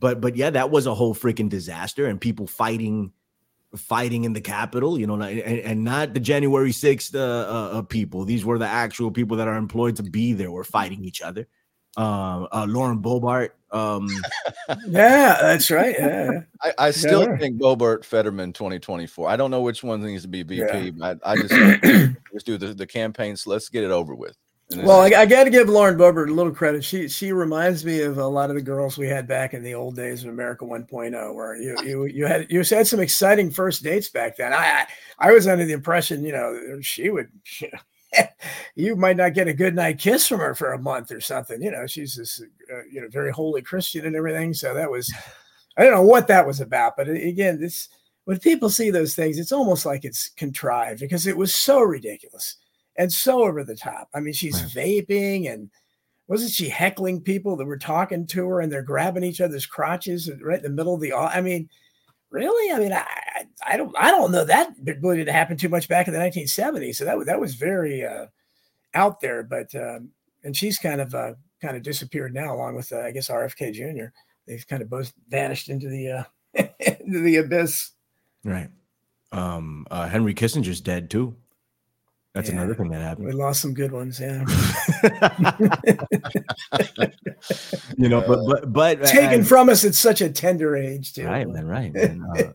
[0.00, 3.12] but but yeah, that was a whole freaking disaster, and people fighting,
[3.76, 4.98] fighting in the Capitol.
[4.98, 8.24] You know, and, and not the January sixth uh, uh, people.
[8.24, 10.50] These were the actual people that are employed to be there.
[10.50, 11.46] Were fighting each other
[11.96, 13.50] uh, uh, Lauren Boebert.
[13.70, 14.08] Um,
[14.88, 15.96] yeah, that's right.
[15.98, 17.36] Yeah, I, I still yeah.
[17.36, 19.28] think Boebert Fetterman 2024.
[19.28, 20.94] I don't know which one needs to be VP.
[20.96, 21.14] Yeah.
[21.24, 21.52] I, I, just
[22.32, 23.36] let's do the, the campaign.
[23.36, 24.36] So let's get it over with.
[24.76, 26.82] Well, I, I got to give Lauren Boebert a little credit.
[26.84, 29.74] She she reminds me of a lot of the girls we had back in the
[29.74, 33.82] old days of America 1.0, where you you you had you had some exciting first
[33.82, 34.52] dates back then.
[34.52, 34.86] I I,
[35.18, 37.28] I was under the impression, you know, she would.
[37.60, 37.78] You know,
[38.74, 41.62] you might not get a good night kiss from her for a month or something.
[41.62, 44.54] You know, she's this, uh, you know, very holy Christian and everything.
[44.54, 45.12] So that was,
[45.76, 47.88] I don't know what that was about, but again, this
[48.24, 52.56] when people see those things, it's almost like it's contrived because it was so ridiculous
[52.96, 54.08] and so over the top.
[54.14, 55.06] I mean, she's right.
[55.08, 55.70] vaping and
[56.26, 60.30] wasn't she heckling people that were talking to her and they're grabbing each other's crotches
[60.42, 61.68] right in the middle of the I mean,
[62.34, 62.72] really?
[62.72, 66.08] I mean, I I don't I don't know that really didn't happen too much back
[66.08, 66.96] in the 1970s.
[66.96, 68.26] So that that was very uh,
[68.92, 69.42] out there.
[69.42, 70.10] But um,
[70.42, 73.72] and she's kind of uh, kind of disappeared now, along with uh, I guess RFK
[73.72, 74.06] Jr.
[74.46, 76.24] They've kind of both vanished into the uh,
[76.80, 77.92] into the abyss.
[78.44, 78.70] Right.
[79.32, 81.36] Um, uh, Henry Kissinger's dead too.
[82.34, 82.56] That's yeah.
[82.56, 83.26] another thing that happened.
[83.28, 84.44] We lost some good ones, yeah.
[87.96, 91.26] you know, but but but taken as, from us at such a tender age, too.
[91.26, 91.94] Right, man, right.
[91.94, 92.26] Man.
[92.36, 92.52] Uh,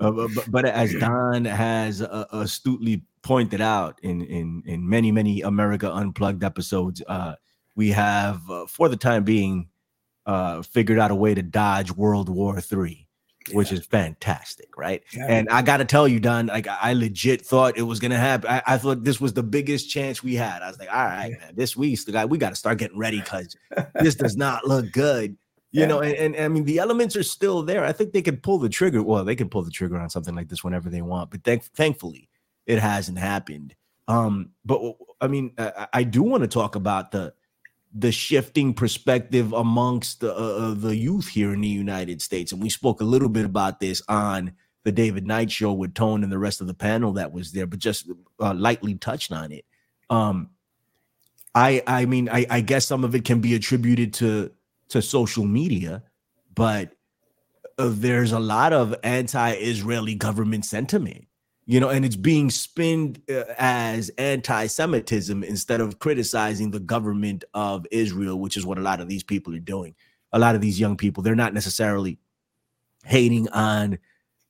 [0.00, 5.40] uh, but, but, as Don has uh, astutely pointed out in in in many many
[5.42, 7.34] America Unplugged episodes, uh,
[7.74, 9.66] we have, uh, for the time being,
[10.26, 13.05] uh, figured out a way to dodge World War Three
[13.52, 15.02] which is fantastic, right?
[15.12, 15.26] Yeah.
[15.28, 18.50] And I got to tell you, Don, like I legit thought it was gonna happen.
[18.50, 20.62] I, I, thought this was the biggest chance we had.
[20.62, 21.46] I was like, all right, yeah.
[21.46, 22.24] man, this week's the guy.
[22.24, 23.56] We got to start getting ready because
[23.94, 25.36] this does not look good.
[25.72, 27.84] You know, and, and, I mean the elements are still there.
[27.84, 29.02] I think they could pull the trigger.
[29.02, 31.64] Well, they can pull the trigger on something like this whenever they want, but th-
[31.74, 32.30] thankfully
[32.64, 33.74] it hasn't happened.
[34.08, 34.80] Um, but
[35.20, 37.34] I mean, I, I do want to talk about the
[37.98, 42.52] the shifting perspective amongst the, uh, uh, the youth here in the United States.
[42.52, 44.52] And we spoke a little bit about this on
[44.84, 47.66] the David Knight show with Tone and the rest of the panel that was there,
[47.66, 49.64] but just uh, lightly touched on it.
[50.10, 50.50] Um,
[51.54, 54.52] I I mean I, I guess some of it can be attributed to
[54.90, 56.02] to social media,
[56.54, 56.92] but
[57.78, 61.26] uh, there's a lot of anti-Israeli government sentiment
[61.66, 67.86] you know, and it's being spinned uh, as anti-Semitism instead of criticizing the government of
[67.90, 69.94] Israel, which is what a lot of these people are doing.
[70.32, 72.18] A lot of these young people, they're not necessarily
[73.04, 73.98] hating on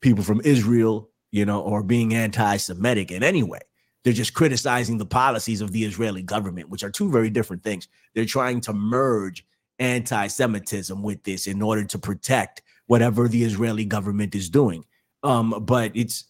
[0.01, 3.61] people from Israel, you know, or being anti-Semitic in any way.
[4.05, 7.89] They're just criticizing the policies of the Israeli government, which are two very different things.
[8.15, 9.45] They're trying to merge
[9.79, 14.85] anti-Semitism with this in order to protect whatever the Israeli government is doing.
[15.23, 16.25] Um, but it's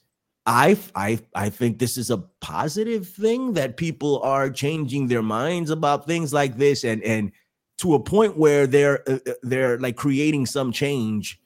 [0.47, 5.71] I I I think this is a positive thing that people are changing their minds
[5.71, 7.33] about things like this and and
[7.79, 11.41] to a point where they're uh, uh, they're like creating some change.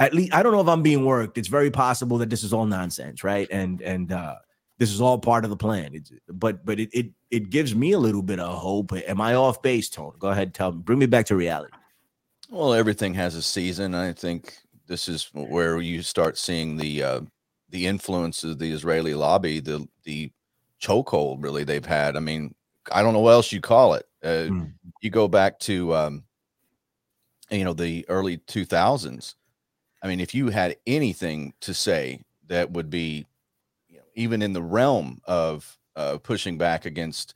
[0.00, 1.38] At least I don't know if I'm being worked.
[1.38, 3.48] It's very possible that this is all nonsense right?
[3.52, 4.36] And and uh
[4.78, 5.90] this is all part of the plan.
[5.94, 8.92] It's, but but it, it it gives me a little bit of hope.
[8.92, 10.82] Am I off base tone go ahead tell me.
[10.82, 11.72] Bring me back to reality.
[12.50, 13.94] Well everything has a season.
[13.94, 14.58] I think
[14.88, 17.20] this is where you start seeing the uh
[17.70, 20.30] the influence of the Israeli lobby, the the
[20.82, 22.16] chokehold really they've had.
[22.16, 22.54] I mean,
[22.92, 24.06] I don't know what else you call it.
[24.22, 24.72] Uh, mm.
[25.00, 26.24] You go back to um,
[27.50, 29.36] you know the early two thousands.
[30.02, 33.26] I mean, if you had anything to say that would be,
[33.88, 37.34] you know, even in the realm of uh, pushing back against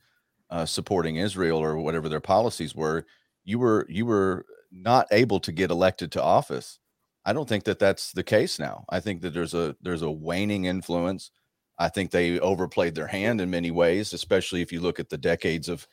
[0.49, 3.05] uh, supporting Israel or whatever their policies were,
[3.43, 6.79] you were you were not able to get elected to office
[7.25, 8.85] I don't think that that's the case now.
[8.89, 11.31] I think that there's a there's a waning influence.
[11.79, 15.17] I think they overplayed their hand in many ways, especially if you look at the
[15.17, 15.87] decades of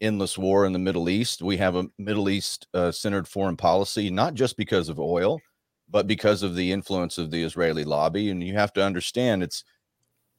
[0.00, 1.42] endless war in the Middle East.
[1.42, 5.40] We have a Middle East uh, centered foreign policy, not just because of oil,
[5.88, 8.30] but because of the influence of the Israeli lobby.
[8.30, 9.64] And you have to understand, it's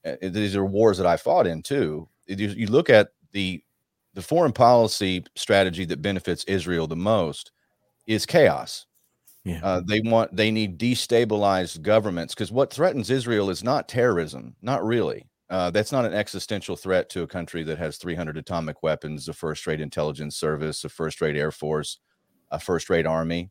[0.05, 2.09] uh, these are wars that I fought in too.
[2.27, 3.63] You, you look at the
[4.15, 7.51] the foreign policy strategy that benefits Israel the most
[8.07, 8.87] is chaos
[9.49, 9.59] yeah.
[9.63, 14.85] Uh, they want they need destabilized governments because what threatens Israel is not terrorism, not
[14.85, 15.25] really.
[15.49, 19.33] Uh, that's not an existential threat to a country that has 300 atomic weapons, a
[19.33, 21.97] first-rate intelligence service, a first-rate air force,
[22.51, 23.49] a first-rate army.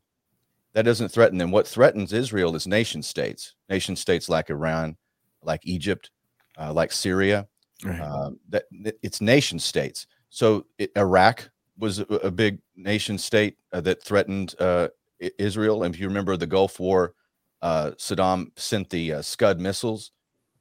[0.71, 1.51] That doesn't threaten them.
[1.51, 4.95] What threatens Israel is nation states, nation states like Iran,
[5.43, 6.09] like Egypt,
[6.57, 7.47] uh, like Syria.
[7.83, 7.99] Right.
[7.99, 8.65] Uh, that
[9.01, 10.07] it's nation states.
[10.29, 14.89] So it, Iraq was a, a, big nation state uh, that threatened uh,
[15.37, 15.83] Israel.
[15.83, 17.13] And if you remember the Gulf War,
[17.61, 20.11] uh, Saddam sent the uh, Scud missiles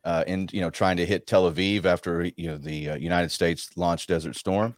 [0.05, 3.31] uh, in, you know, trying to hit Tel Aviv after you know the uh, United
[3.31, 4.77] States launched Desert Storm.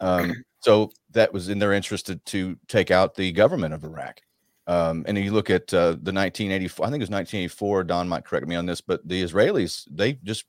[0.00, 4.20] Um, so that was in their interest to, to, take out the government of Iraq.
[4.66, 7.84] Um, and you look at uh, the 1984, I think it was 1984.
[7.84, 10.44] Don might correct me on this, but the Israelis they just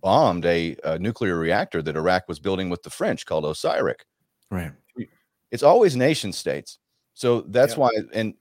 [0.00, 4.00] bombed a, a nuclear reactor that Iraq was building with the French called Osirak.
[4.50, 4.72] Right.
[5.50, 6.78] It's always nation states.
[7.20, 8.32] So that's why, and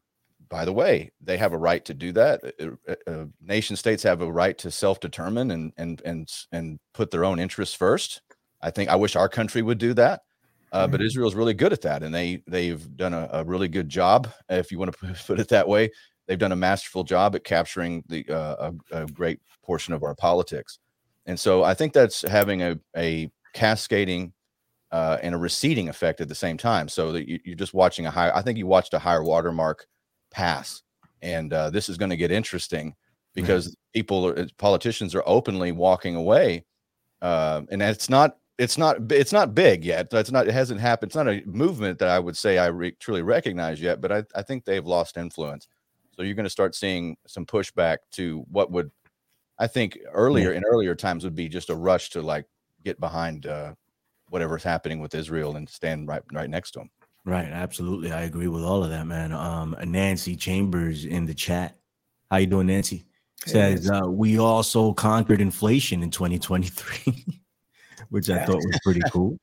[0.47, 2.41] by the way, they have a right to do that.
[2.57, 7.11] Uh, uh, uh nation states have a right to self-determine and and and and put
[7.11, 8.21] their own interests first.
[8.61, 10.21] I think I wish our country would do that,
[10.71, 10.91] uh, mm-hmm.
[10.93, 14.29] but Israel's really good at that, and they they've done a, a really good job,
[14.47, 15.91] if you want to put it that way.
[16.25, 20.15] They've done a masterful job at capturing the uh, a, a great portion of our
[20.15, 20.79] politics,
[21.25, 24.31] and so I think that's having a a cascading
[24.91, 26.87] uh, and a receding effect at the same time.
[26.87, 28.31] So that you, are just watching a high.
[28.31, 29.87] I think you watched a higher watermark
[30.31, 30.83] pass,
[31.21, 32.95] and uh, this is going to get interesting
[33.33, 33.75] because right.
[33.93, 36.65] people, are, politicians, are openly walking away,
[37.21, 38.37] uh, and it's not.
[38.57, 39.11] It's not.
[39.11, 40.09] It's not big yet.
[40.09, 40.47] That's not.
[40.47, 41.09] It hasn't happened.
[41.09, 44.01] It's not a movement that I would say I re- truly recognize yet.
[44.01, 45.67] But I, I think they've lost influence.
[46.15, 48.91] So you're going to start seeing some pushback to what would,
[49.57, 52.45] I think, earlier in earlier times would be just a rush to like
[52.83, 53.75] get behind uh,
[54.29, 56.89] whatever's happening with Israel and stand right right next to him.
[57.25, 58.11] Right, absolutely.
[58.11, 59.31] I agree with all of that, man.
[59.31, 61.77] Um, Nancy Chambers in the chat.
[62.31, 63.05] How you doing, Nancy?
[63.45, 67.25] Says uh, we also conquered inflation in 2023,
[68.09, 69.37] which I thought was pretty cool.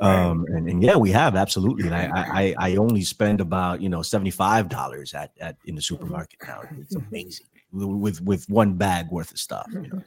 [0.00, 1.86] Um, and, and, yeah, we have absolutely.
[1.86, 5.74] And I, I I only spend about you know seventy five dollars at at in
[5.74, 6.62] the supermarket now.
[6.78, 9.68] It's amazing with with one bag worth of stuff.
[9.72, 10.02] You know,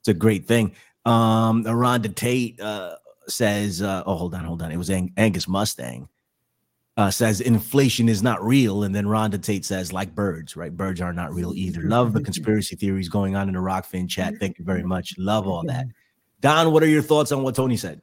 [0.00, 0.74] it's a great thing.
[1.06, 2.96] Um, Rhonda Tate uh,
[3.32, 4.70] says, uh, oh, hold on, hold on.
[4.70, 6.08] It was Ang- Angus Mustang.
[6.98, 8.82] Uh, says inflation is not real.
[8.82, 10.76] And then Rhonda Tate says, like birds, right?
[10.76, 11.80] Birds are not real either.
[11.82, 14.34] Love the conspiracy theories going on in the Rokfin chat.
[14.38, 15.14] Thank you very much.
[15.16, 15.86] Love all that.
[16.40, 18.02] Don, what are your thoughts on what Tony said?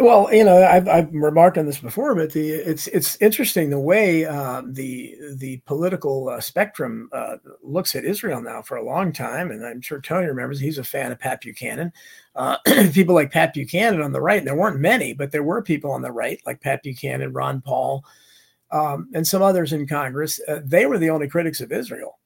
[0.00, 3.80] Well, you know, I've, I've remarked on this before, but the it's it's interesting the
[3.80, 9.12] way uh, the the political uh, spectrum uh, looks at Israel now for a long
[9.12, 11.92] time, and I'm sure Tony remembers he's a fan of Pat Buchanan.
[12.36, 12.58] Uh,
[12.92, 15.90] people like Pat Buchanan on the right, and there weren't many, but there were people
[15.90, 18.04] on the right like Pat Buchanan, Ron Paul,
[18.70, 20.38] um, and some others in Congress.
[20.46, 22.20] Uh, they were the only critics of Israel.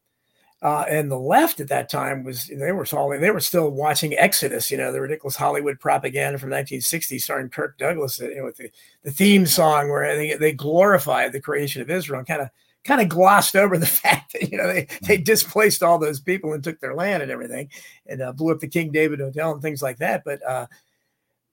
[0.63, 4.17] Uh, and the left at that time was they were solving, they were still watching
[4.17, 8.59] Exodus, you know, the ridiculous Hollywood propaganda from 1960, starring Kirk Douglas, you know, with
[8.59, 8.71] the,
[9.03, 12.49] the theme song where they, they glorified the creation of Israel and kind of
[12.85, 15.25] kind of glossed over the fact that you know they they mm.
[15.25, 17.69] displaced all those people and took their land and everything
[18.07, 20.23] and uh, blew up the King David Hotel and things like that.
[20.25, 20.67] But uh,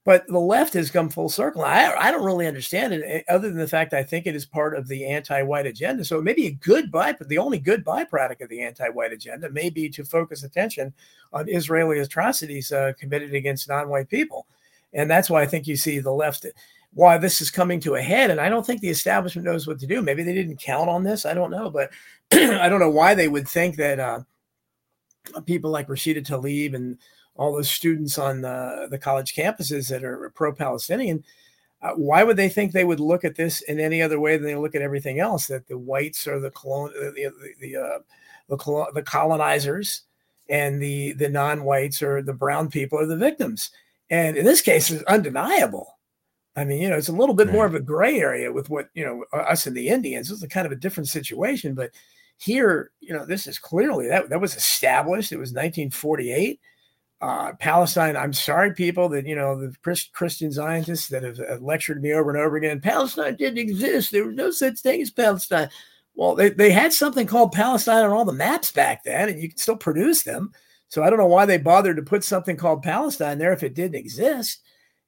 [0.05, 1.63] but the left has come full circle.
[1.63, 4.45] I, I don't really understand it, eh, other than the fact I think it is
[4.45, 6.05] part of the anti-white agenda.
[6.05, 9.89] So maybe a good by, the only good byproduct of the anti-white agenda may be
[9.89, 10.93] to focus attention
[11.33, 14.47] on Israeli atrocities uh, committed against non-white people,
[14.93, 16.45] and that's why I think you see the left.
[16.91, 19.79] Why this is coming to a head, and I don't think the establishment knows what
[19.79, 20.01] to do.
[20.01, 21.23] Maybe they didn't count on this.
[21.23, 21.91] I don't know, but
[22.33, 24.21] I don't know why they would think that uh,
[25.45, 26.97] people like Rashida Tlaib and
[27.39, 31.23] all those students on the, the college campuses that are pro-Palestinian,
[31.81, 34.45] uh, why would they think they would look at this in any other way than
[34.45, 35.47] they look at everything else?
[35.47, 37.99] That the whites are the colon, the the the, uh,
[38.49, 40.01] the, the colonizers,
[40.49, 43.71] and the the non-whites or the brown people are the victims.
[44.09, 45.97] And in this case, it's undeniable.
[46.57, 47.53] I mean, you know, it's a little bit right.
[47.53, 50.29] more of a gray area with what you know us and the Indians.
[50.29, 51.91] It's a kind of a different situation, but
[52.37, 55.31] here, you know, this is clearly that that was established.
[55.31, 56.59] It was 1948
[57.21, 58.15] uh, Palestine.
[58.15, 59.75] I'm sorry, people, that you know the
[60.13, 62.81] Christian Zionists that have lectured me over and over again.
[62.81, 64.11] Palestine didn't exist.
[64.11, 65.69] There was no such thing as Palestine.
[66.15, 69.49] Well, they, they had something called Palestine on all the maps back then, and you
[69.49, 70.51] can still produce them.
[70.89, 73.75] So I don't know why they bothered to put something called Palestine there if it
[73.75, 74.59] didn't exist.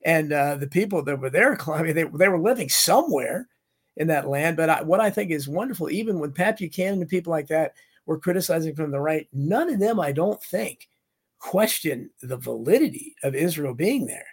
[0.04, 3.48] And uh, the people that were there, I mean, they, they were living somewhere
[3.98, 4.58] in that land.
[4.58, 7.74] But I, what I think is wonderful, even when Pat Buchanan and people like that
[8.06, 10.88] were criticizing from the right, none of them, I don't think,
[11.42, 14.28] question the validity of Israel being there.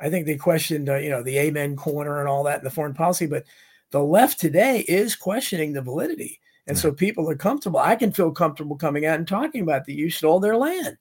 [0.00, 2.70] I think they questioned, uh, you know, the Amen corner and all that in the
[2.70, 3.44] foreign policy, but
[3.90, 6.40] the left today is questioning the validity.
[6.66, 7.80] And so people are comfortable.
[7.80, 10.96] I can feel comfortable coming out and talking about that you stole their land.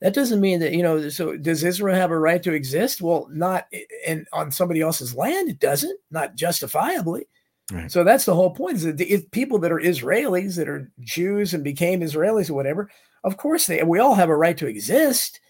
[0.00, 3.00] That doesn't mean that, you know, so does Israel have a right to exist?
[3.00, 3.66] Well, not
[4.06, 5.48] and on somebody else's land.
[5.48, 7.26] It doesn't, not justifiably.
[7.72, 7.90] Right.
[7.90, 11.52] So that's the whole point is that the, people that are Israelis, that are Jews
[11.52, 12.90] and became Israelis or whatever,
[13.24, 15.40] of course, they we all have a right to exist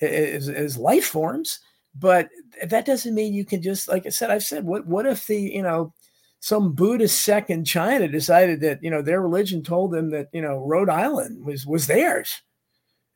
[0.00, 1.60] as, as life forms,
[1.94, 2.28] but
[2.66, 4.30] that doesn't mean you can just like I said.
[4.30, 5.92] I've said, what what if the you know
[6.40, 10.42] some Buddhist sect in China decided that you know their religion told them that you
[10.42, 12.42] know Rhode Island was was theirs,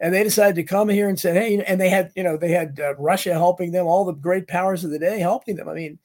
[0.00, 2.50] and they decided to come here and said, hey, and they had you know they
[2.50, 5.68] had uh, Russia helping them, all the great powers of the day helping them.
[5.68, 5.98] I mean,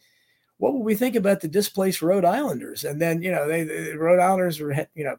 [0.58, 2.84] what would we think about the displaced Rhode Islanders?
[2.84, 5.18] And then you know they the Rhode Islanders were you know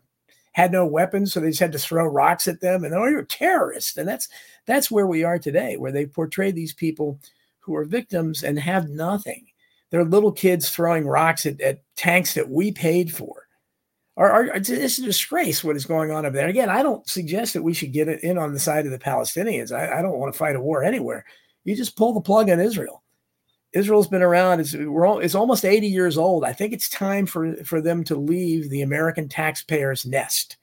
[0.59, 3.23] had no weapons, so they just had to throw rocks at them, and oh, you're
[3.23, 3.97] terrorists.
[3.97, 4.29] And that's
[4.67, 7.21] that's where we are today, where they portray these people
[7.61, 9.47] who are victims and have nothing.
[9.91, 13.47] They're little kids throwing rocks at, at tanks that we paid for.
[14.17, 16.49] Are, are, it's a disgrace what is going on over there.
[16.49, 19.71] Again, I don't suggest that we should get in on the side of the Palestinians.
[19.71, 21.25] I, I don't want to fight a war anywhere.
[21.63, 23.05] You just pull the plug on Israel.
[23.73, 24.61] Israel's been around.
[24.61, 26.45] It's, all, it's almost 80 years old.
[26.45, 30.57] I think it's time for, for them to leave the American taxpayer's nest.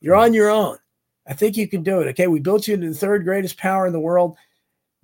[0.00, 0.78] You're on your own.
[1.26, 2.08] I think you can do it.
[2.08, 2.26] Okay.
[2.26, 4.36] We built you into the third greatest power in the world.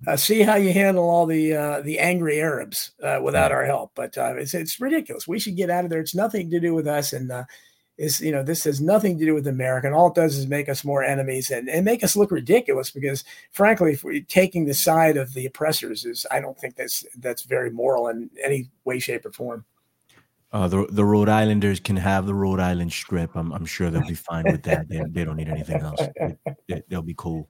[0.05, 3.91] uh, see how you handle all the uh, the angry Arabs uh, without our help.
[3.95, 5.27] But uh, it's it's ridiculous.
[5.27, 5.99] We should get out of there.
[5.99, 7.45] It's nothing to do with us, and uh,
[7.97, 9.87] is you know this has nothing to do with America.
[9.87, 12.89] And all it does is make us more enemies and, and make us look ridiculous.
[12.89, 17.05] Because frankly, if we're taking the side of the oppressors, is I don't think that's
[17.17, 19.65] that's very moral in any way, shape, or form.
[20.51, 23.35] Uh, the the Rhode Islanders can have the Rhode Island strip.
[23.35, 24.87] I'm I'm sure they'll be fine with that.
[24.87, 25.99] They, they don't need anything else.
[26.67, 27.49] They, will be cool.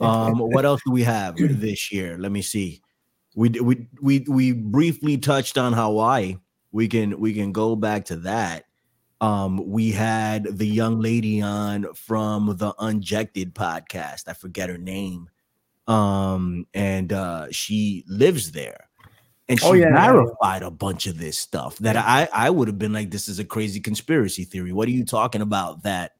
[0.00, 2.16] Um, what else do we have this year?
[2.18, 2.80] Let me see.
[3.34, 6.36] We we we we briefly touched on Hawaii.
[6.72, 8.64] We can we can go back to that.
[9.20, 14.28] Um, we had the young lady on from the Unjected podcast.
[14.28, 15.28] I forget her name.
[15.88, 18.88] Um, and uh, she lives there.
[19.48, 20.68] And oh, she oh, yeah, verified yeah.
[20.68, 23.44] a bunch of this stuff that I I would have been like, this is a
[23.44, 24.72] crazy conspiracy theory.
[24.72, 25.84] What are you talking about?
[25.84, 26.12] That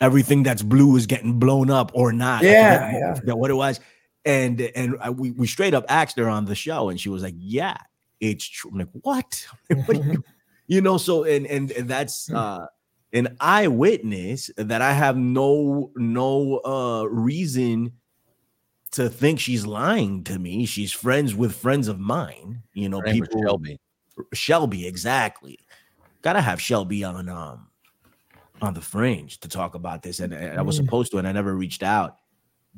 [0.00, 2.42] everything that's blue is getting blown up or not.
[2.42, 3.20] Yeah, yeah.
[3.24, 3.80] That what it was.
[4.24, 7.22] And and I, we we straight up asked her on the show, and she was
[7.22, 7.76] like, "Yeah,
[8.18, 9.46] it's true." I'm like, "What?
[9.86, 10.24] what you,
[10.68, 12.36] you, know?" So and and, and that's hmm.
[12.36, 12.66] uh,
[13.12, 17.92] an eyewitness that I have no no uh reason
[18.92, 20.64] to think she's lying to me.
[20.66, 22.62] She's friends with friends of mine.
[22.72, 23.42] You know, people.
[23.42, 23.80] Shelby.
[24.32, 25.58] Shelby, exactly.
[26.22, 27.68] Gotta have Shelby on um
[28.60, 30.84] on the fringe to talk about this, and, and I was mm.
[30.84, 32.16] supposed to, and I never reached out.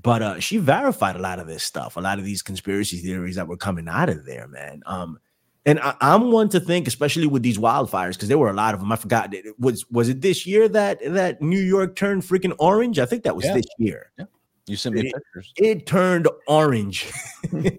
[0.03, 3.37] But uh, she verified a lot of this stuff, a lot of these conspiracy theories
[3.37, 4.83] that were coming out of there, man.
[4.87, 5.19] Um,
[5.67, 8.75] and I, am one to think, especially with these wildfires, because there were a lot
[8.75, 8.91] of them.
[8.91, 12.99] I forgot it was was it this year that that New York turned freaking orange?
[12.99, 13.55] I think that was yeah.
[13.55, 14.11] this year.
[14.19, 14.25] Yeah.
[14.67, 15.53] You sent me it, pictures.
[15.57, 17.11] It turned orange,
[17.51, 17.79] and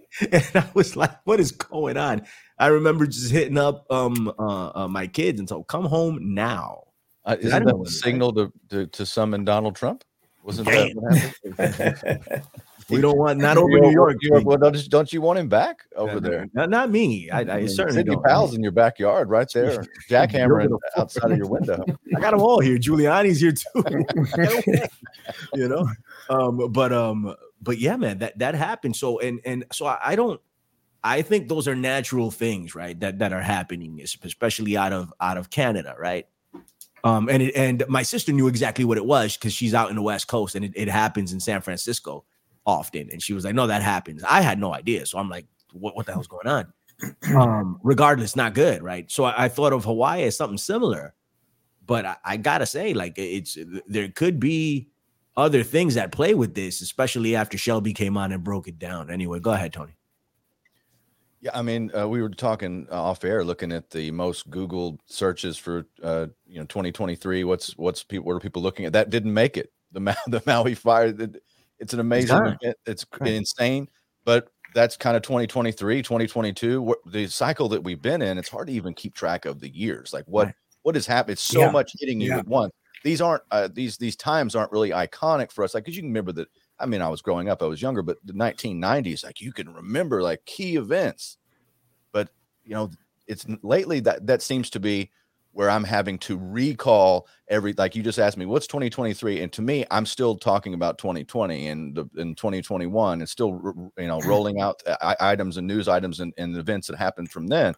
[0.54, 2.24] I was like, "What is going on?"
[2.60, 6.84] I remember just hitting up um uh, uh my kids and so come home now.
[7.26, 10.04] Uh, isn't that a signal to, to, to summon Donald Trump?
[10.44, 11.17] Wasn't that what
[11.76, 12.44] happened?
[12.92, 14.18] We don't want not over New York.
[14.22, 16.48] York well, don't, don't, you want him back over there?
[16.54, 17.30] Not, not me.
[17.30, 18.24] I, I certainly don't.
[18.24, 21.84] pals in your backyard, right there, jackhammering outside of your window.
[22.16, 22.78] I got them all here.
[22.78, 24.88] Giuliani's here too.
[25.54, 25.88] you know,
[26.30, 28.96] um, but um, but yeah, man, that that happened.
[28.96, 30.40] So and and so I, I don't.
[31.04, 33.00] I think those are natural things, right?
[33.00, 36.28] That that are happening, especially out of out of Canada, right?
[37.04, 39.96] Um, and it, and my sister knew exactly what it was because she's out in
[39.96, 42.26] the West Coast and it, it happens in San Francisco
[42.65, 43.10] often.
[43.12, 45.95] And she was like, "No, that happens." I had no idea, so I'm like, "What
[45.95, 46.74] what the hell's going on?"
[47.36, 49.10] Um, regardless, not good, right?
[49.10, 51.15] So I, I thought of Hawaii as something similar,
[51.84, 54.89] but I, I gotta say, like, it's there could be
[55.36, 59.10] other things that play with this, especially after Shelby came on and broke it down.
[59.10, 59.93] Anyway, go ahead, Tony.
[61.41, 65.00] Yeah, I mean, uh, we were talking uh, off air, looking at the most Googled
[65.08, 67.43] searches for uh, you know 2023.
[67.43, 68.93] What's what's people what are people looking at?
[68.93, 69.71] That didn't make it.
[69.91, 71.12] The Ma- the Maui fire.
[71.82, 72.58] It's an amazing.
[72.62, 73.89] It's, it's insane,
[74.24, 76.96] but that's kind of 2023, 2022.
[77.08, 78.38] The cycle that we've been in.
[78.38, 80.13] It's hard to even keep track of the years.
[80.13, 80.56] Like what right.
[80.84, 81.34] what has happened?
[81.34, 81.72] It's so yeah.
[81.72, 82.38] much hitting you yeah.
[82.38, 82.72] at once.
[83.04, 85.74] These aren't uh, these these times aren't really iconic for us.
[85.74, 86.48] Like because you can remember that
[86.80, 89.74] I mean, I was growing up, I was younger, but the 1990s, like you can
[89.74, 91.38] remember like key events.
[92.12, 92.30] But
[92.63, 92.91] you know,
[93.28, 95.12] it's lately that that seems to be
[95.54, 99.42] where I'm having to recall every like you just asked me, what's 2023?
[99.42, 104.08] And to me, I'm still talking about 2020 and the, in 2021 and still you
[104.08, 107.74] know rolling out uh, items and news items and, and events that happened from then.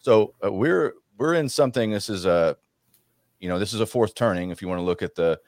[0.00, 1.90] So uh, we're we're in something.
[1.90, 2.56] This is a
[3.40, 4.50] you know this is a fourth turning.
[4.50, 5.40] If you want to look at the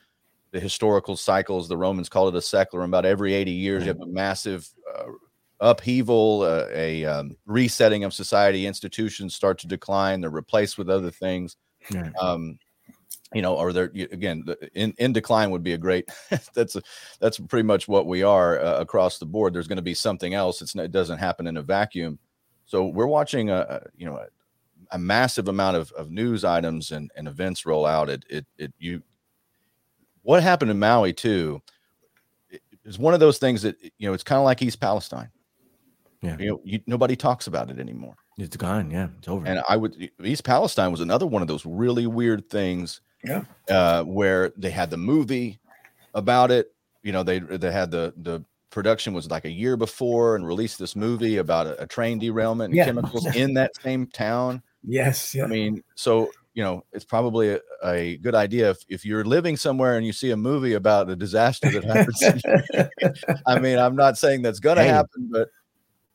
[0.50, 1.68] the historical cycles.
[1.68, 2.86] The Romans called it a saeculum.
[2.86, 5.04] About every 80 years, you have a massive uh,
[5.60, 8.66] upheaval, uh, a um, resetting of society.
[8.66, 10.20] Institutions start to decline.
[10.20, 11.56] They're replaced with other things.
[12.20, 12.58] Um,
[13.34, 16.08] you know, or they're again in, in decline would be a great.
[16.54, 16.82] that's a,
[17.20, 19.52] that's pretty much what we are uh, across the board.
[19.52, 20.62] There's going to be something else.
[20.62, 22.18] It's it doesn't happen in a vacuum.
[22.64, 24.26] So we're watching a, a you know a,
[24.92, 28.08] a massive amount of, of news items and, and events roll out.
[28.08, 29.02] It it it you
[30.22, 31.62] what happened in Maui too
[32.84, 35.30] is one of those things that you know it's kind of like East Palestine.
[36.22, 38.16] Yeah, you know, you, nobody talks about it anymore.
[38.38, 38.90] It's gone.
[38.90, 39.46] Yeah, it's over.
[39.46, 43.00] And I would East Palestine was another one of those really weird things.
[43.24, 45.58] Yeah, uh, where they had the movie
[46.14, 46.72] about it.
[47.02, 50.78] You know, they they had the the production was like a year before and released
[50.78, 52.84] this movie about a, a train derailment and yeah.
[52.84, 54.62] chemicals in that same town.
[54.84, 55.34] Yes.
[55.34, 55.44] Yeah.
[55.44, 59.56] I mean, so you know, it's probably a, a, good idea if, if you're living
[59.56, 63.30] somewhere and you see a movie about a disaster that happens.
[63.46, 65.48] I mean, I'm not saying that's going to hey, happen, but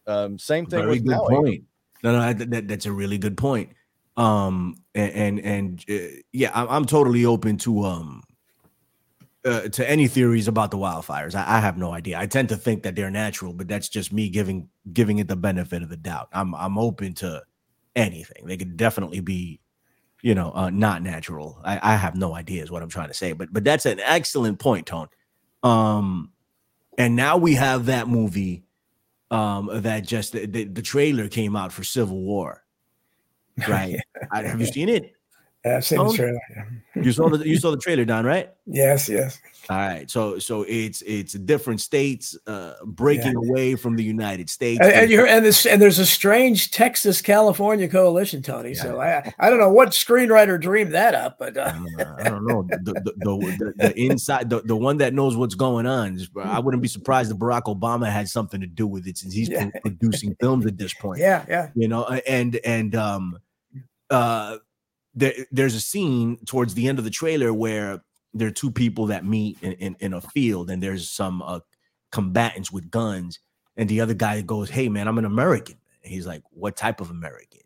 [0.05, 1.35] um, same thing with good Maui.
[1.35, 1.63] point.
[2.03, 3.71] No, no, that, that's a really good point.
[4.17, 8.23] Um, and and, and uh, yeah, I'm, I'm totally open to um
[9.45, 11.35] uh, to any theories about the wildfires.
[11.35, 12.17] I, I, have no idea.
[12.17, 15.35] I tend to think that they're natural, but that's just me giving giving it the
[15.35, 16.29] benefit of the doubt.
[16.31, 17.41] I'm I'm open to
[17.95, 18.45] anything.
[18.45, 19.59] They could definitely be,
[20.21, 21.59] you know, uh, not natural.
[21.63, 23.33] I, I have no idea is what I'm trying to say.
[23.33, 25.07] But but that's an excellent point, Tone.
[25.63, 26.31] Um,
[26.97, 28.63] and now we have that movie
[29.33, 32.63] um that just the, the, the trailer came out for Civil War.
[33.67, 33.99] Right?
[34.31, 35.13] I, have you seen it?
[35.65, 36.39] Yeah, I've seen oh, the trailer.
[36.95, 38.49] you saw the you saw the trailer, Don, right?
[38.65, 39.39] Yes, yes.
[39.69, 40.11] All right.
[40.11, 43.49] So so it's it's different states uh breaking yeah.
[43.49, 44.81] away from the United States.
[44.81, 48.71] And, and you and this and there's a strange Texas California coalition, Tony.
[48.71, 48.81] Yeah.
[48.81, 51.73] So I I don't know what screenwriter dreamed that up, but uh.
[52.19, 52.63] I don't know.
[52.63, 53.23] The the, the,
[53.57, 56.19] the, the inside the, the one that knows what's going on.
[56.43, 59.47] I wouldn't be surprised if Barack Obama had something to do with it since he's
[59.47, 59.69] yeah.
[59.81, 61.13] producing films at this point.
[61.23, 61.69] Yeah, yeah.
[61.73, 63.37] You know, and and um
[64.09, 64.57] uh
[65.15, 68.01] there, there's a scene towards the end of the trailer where
[68.33, 71.59] there are two people that meet in, in, in a field and there's some uh,
[72.11, 73.39] combatants with guns
[73.77, 75.75] and the other guy goes hey man i'm an american.
[76.01, 77.61] He's like what type of american?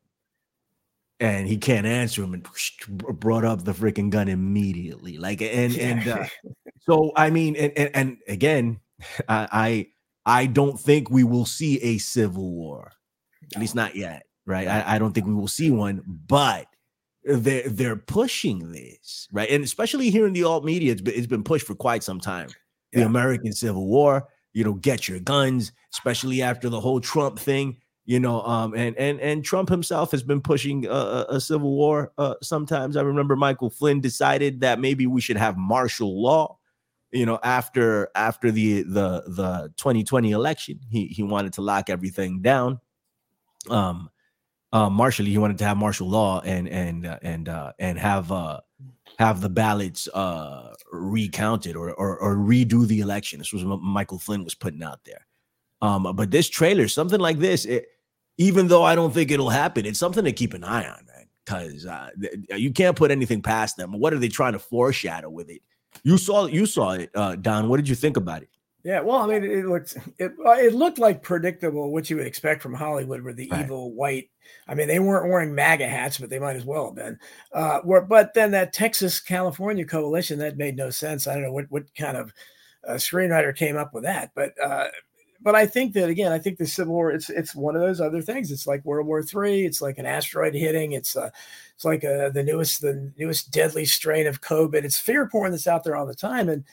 [1.20, 2.48] And he can't answer him and
[3.20, 5.18] brought up the freaking gun immediately.
[5.18, 6.26] Like and and uh,
[6.82, 8.80] so i mean and, and, and again
[9.30, 9.88] I, I
[10.42, 12.92] i don't think we will see a civil war.
[13.56, 14.68] At least not yet right?
[14.68, 16.68] I, I don't think we will see one but
[17.28, 19.50] they're they're pushing this right?
[19.50, 22.20] And especially here in the alt media it's been, it's been pushed for quite some
[22.20, 22.50] time.
[22.94, 27.78] The american civil war you know get your guns especially after the whole trump thing
[28.06, 32.12] you know um and and and trump himself has been pushing a, a civil war
[32.18, 32.98] uh sometimes.
[32.98, 36.58] I remember michael flynn decided that maybe we should have martial law
[37.12, 40.80] you know after after the the the 2020 election.
[40.90, 42.80] He he wanted to lock everything down.
[43.70, 44.10] Um
[44.74, 45.30] uh, martially.
[45.32, 48.60] He wanted to have martial law and and uh, and uh, and have uh,
[49.20, 53.40] have the ballots uh, recounted or, or, or redo the election.
[53.40, 55.26] This was what Michael Flynn was putting out there.
[55.82, 57.88] Um, but this trailer, something like this, it,
[58.38, 61.28] even though I don't think it'll happen, it's something to keep an eye on, man.
[61.44, 62.10] Because uh,
[62.56, 63.98] you can't put anything past them.
[63.98, 65.62] What are they trying to foreshadow with it?
[66.04, 67.70] You saw you saw it, uh, Don.
[67.70, 68.50] What did you think about it?
[68.88, 72.26] Yeah, well, I mean, it, looked it uh, it looked like predictable what you would
[72.26, 73.66] expect from Hollywood, where the right.
[73.66, 74.30] evil white.
[74.66, 77.20] I mean, they weren't wearing MAGA hats, but they might as well have been.
[77.52, 81.28] Uh, where, but then that Texas California coalition that made no sense.
[81.28, 82.32] I don't know what what kind of
[82.88, 84.88] uh, screenwriter came up with that, but uh,
[85.42, 88.00] but I think that again, I think the Civil War it's it's one of those
[88.00, 88.52] other things.
[88.52, 89.66] It's like World War Three.
[89.66, 90.94] It's like an asteroid hitting.
[90.94, 91.30] It's uh,
[91.76, 94.86] it's like uh, the newest the newest deadly strain of COVID.
[94.86, 96.64] It's fear porn that's out there all the time, and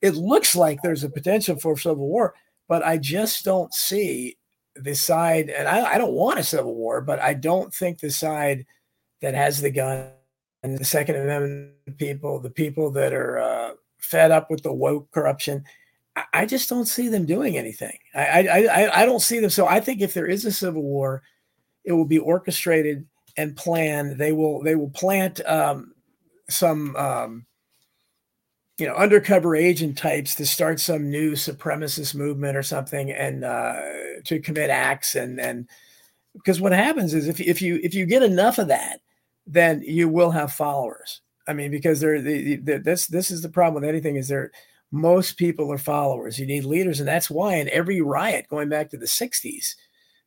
[0.00, 2.34] it looks like there's a potential for civil war,
[2.68, 4.36] but I just don't see
[4.76, 8.10] the side, and I, I don't want a civil war, but I don't think the
[8.10, 8.64] side
[9.20, 10.10] that has the gun
[10.62, 15.10] and the Second Amendment people, the people that are uh, fed up with the woke
[15.10, 15.64] corruption,
[16.14, 17.96] I, I, just don't see them doing anything.
[18.14, 19.50] I, I I don't see them.
[19.50, 21.22] So I think if there is a civil war,
[21.84, 24.18] it will be orchestrated and planned.
[24.18, 25.94] They will they will plant um,
[26.48, 27.46] some um,
[28.78, 33.80] you know undercover agent types to start some new supremacist movement or something and uh,
[34.24, 35.68] to commit acts and and
[36.34, 39.00] because what happens is if if you if you get enough of that
[39.46, 41.22] then you will have followers.
[41.46, 44.52] I mean because they're the, the, this this is the problem with anything is there
[44.90, 46.38] most people are followers.
[46.38, 49.74] You need leaders and that's why in every riot going back to the 60s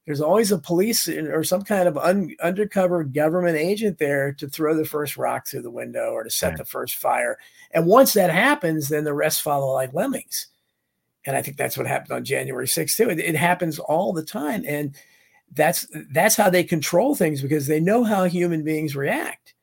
[0.05, 4.75] there's always a police or some kind of un, undercover government agent there to throw
[4.75, 6.57] the first rock through the window or to set right.
[6.57, 7.37] the first fire.
[7.71, 10.47] And once that happens, then the rest follow like lemmings.
[11.25, 13.09] And I think that's what happened on January 6th too.
[13.09, 14.95] It, it happens all the time, and
[15.53, 19.53] that's that's how they control things because they know how human beings react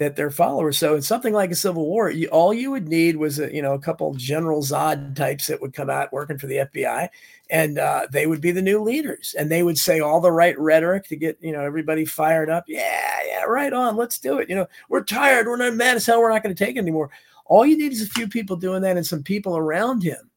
[0.00, 0.78] that they're followers.
[0.78, 3.60] So in something like a civil war, you, all you would need was a, you
[3.60, 7.10] know a couple General Zod types that would come out working for the FBI,
[7.50, 10.58] and uh, they would be the new leaders, and they would say all the right
[10.58, 12.64] rhetoric to get you know everybody fired up.
[12.66, 14.48] Yeah, yeah, right on, let's do it.
[14.48, 16.80] You know, we're tired, we're not mad as hell, we're not going to take it
[16.80, 17.10] anymore.
[17.44, 20.30] All you need is a few people doing that and some people around him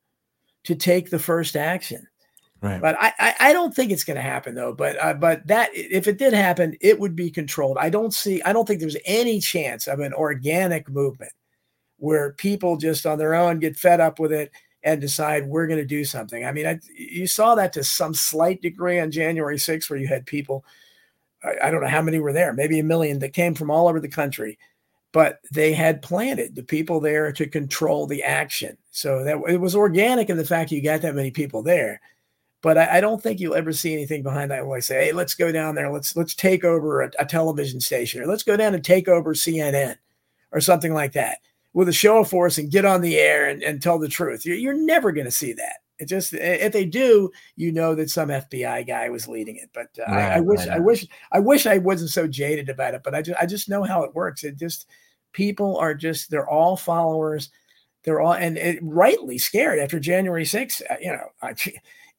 [0.66, 2.05] to take the first action.
[2.64, 2.82] Right.
[2.82, 4.74] But I, I, I don't think it's going to happen though.
[4.74, 7.78] But uh, but that if it did happen, it would be controlled.
[7.78, 8.41] I don't see.
[8.43, 11.34] I don't think there's any chance of an organic movement
[11.97, 14.49] where people just on their own get fed up with it
[14.82, 16.45] and decide we're going to do something.
[16.45, 20.07] I mean, I, you saw that to some slight degree on January 6th, where you
[20.07, 20.64] had people.
[21.43, 23.89] I, I don't know how many were there, maybe a million that came from all
[23.89, 24.57] over the country
[25.11, 28.76] but they had planted the people there to control the action.
[28.89, 32.01] So that it was organic in the fact you got that many people there.
[32.64, 35.11] But I, I, don't think you'll ever see anything behind that where I say, "Hey,
[35.11, 35.91] let's go down there.
[35.91, 39.36] Let's let's take over a, a television station, or let's go down and take over
[39.36, 39.97] CNN,
[40.51, 41.38] or something like that."
[41.74, 44.45] with a show of force and get on the air and, and tell the truth.
[44.45, 45.78] You're, you're never going to see that.
[45.99, 49.70] It just if they do, you know that some FBI guy was leading it.
[49.74, 50.70] But uh, right, I, I, wish, right.
[50.70, 53.01] I wish, I wish I wasn't so jaded about it.
[53.03, 54.43] But I just, I just know how it works.
[54.43, 54.88] It just
[55.34, 57.51] people are just they're all followers.
[58.03, 60.82] They're all and it, rightly scared after January 6th.
[60.89, 61.53] Uh, you know, I,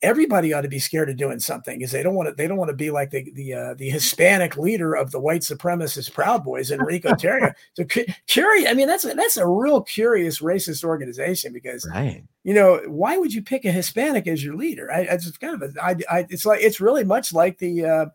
[0.04, 2.58] everybody ought to be scared of doing something because they don't want to they don't
[2.58, 6.44] want to be like the the uh, the Hispanic leader of the white supremacist Proud
[6.44, 7.54] Boys, Enrique Tarrio.
[7.74, 7.84] So
[8.26, 12.22] curious, I mean that's a, that's a real curious racist organization because right.
[12.44, 14.92] you know why would you pick a Hispanic as your leader?
[14.92, 17.84] I, it's kind of a, I, I, it's like it's really much like the.
[17.84, 18.06] Uh,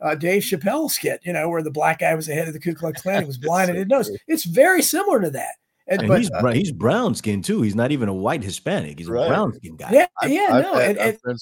[0.00, 2.58] uh, Dave Chappelle skit, you know, where the black guy was the head of the
[2.58, 4.16] Ku Klux Klan, he was blind and didn't know.
[4.26, 5.54] It's very similar to that.
[5.88, 7.62] And, and but, he's uh, he's brown skin too.
[7.62, 8.98] He's not even a white Hispanic.
[8.98, 9.26] He's right.
[9.26, 9.90] a brown skin guy.
[9.92, 11.38] Yeah, yeah, I've, no, I've, and, and,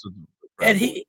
[0.63, 1.07] and he.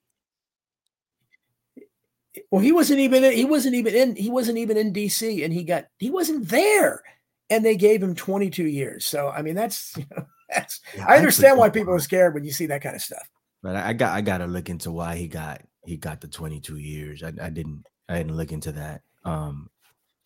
[2.50, 5.44] Well, he wasn't even in, he wasn't even in he wasn't even in D.C.
[5.44, 7.02] and he got he wasn't there,
[7.50, 9.06] and they gave him 22 years.
[9.06, 12.44] So I mean that's you know, that's yeah, I understand why people are scared when
[12.44, 13.28] you see that kind of stuff.
[13.64, 16.78] But I got I got to look into why he got he got the 22
[16.78, 17.24] years.
[17.24, 19.02] I, I didn't I didn't look into that.
[19.24, 19.70] Um,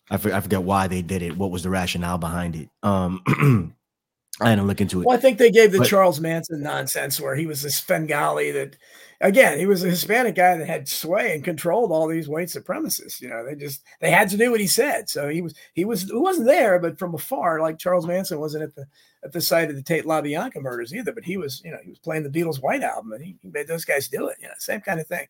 [0.09, 1.37] I, forget, I forget why they did it.
[1.37, 2.69] What was the rationale behind it?
[2.83, 3.73] Um,
[4.41, 5.05] I didn't look into it.
[5.05, 8.51] Well, I think they gave the but, Charles Manson nonsense where he was this Svengali
[8.51, 8.75] that,
[9.21, 13.21] again, he was a Hispanic guy that had sway and controlled all these white supremacists.
[13.21, 15.09] You know, they just they had to do what he said.
[15.09, 18.65] So he was he was he wasn't there, but from afar, like Charles Manson wasn't
[18.65, 18.85] at the
[19.23, 21.13] at the site of the Tate LaBianca murders either.
[21.13, 23.47] But he was, you know, he was playing the Beatles' White album, and he, he
[23.47, 24.35] made those guys do it.
[24.41, 25.27] You know, same kind of thing.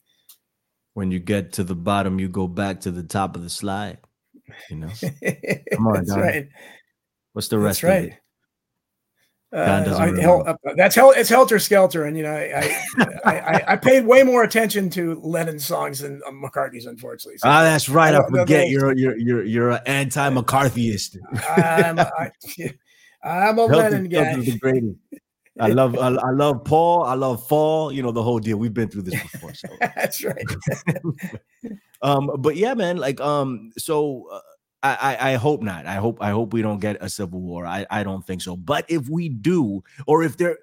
[0.95, 3.99] When you get to the bottom, you go back to the top of the slide.
[4.69, 4.87] You know,
[5.73, 6.19] come on, that's Don.
[6.19, 6.47] right.
[7.33, 8.03] What's the rest that's right.
[8.05, 8.19] of it?
[9.55, 11.11] Uh, I, hel- uh, that's hell.
[11.15, 12.77] It's helter skelter, and you know, I
[13.23, 17.37] I, I, I paid way more attention to Lennon's songs than uh, McCartney's, unfortunately.
[17.37, 18.13] So, ah, that's right.
[18.13, 21.17] I, I forget you're you're you're you're an anti-McCarthyist.
[21.57, 22.29] I'm a, I,
[23.23, 24.35] I'm a Lennon guy.
[25.59, 27.03] I love I, I, love Paul.
[27.03, 27.91] I love Fall.
[27.91, 28.57] You know the whole deal.
[28.57, 29.53] We've been through this before.
[29.53, 30.45] So that's right.
[32.01, 32.97] um, but yeah, man.
[32.97, 34.27] Like um, so.
[34.31, 34.39] Uh,
[34.87, 35.87] I, I, hope not.
[35.87, 37.65] I hope I hope we don't get a civil war.
[37.65, 38.55] I, I don't think so.
[38.55, 40.59] But if we do, or if there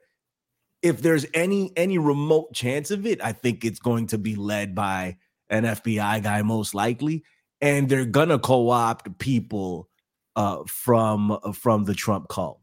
[0.83, 4.75] if there's any any remote chance of it, I think it's going to be led
[4.75, 5.17] by
[5.49, 7.25] an FBI guy most likely,
[7.61, 9.89] and they're gonna co-opt people
[10.37, 12.62] uh, from from the Trump cult.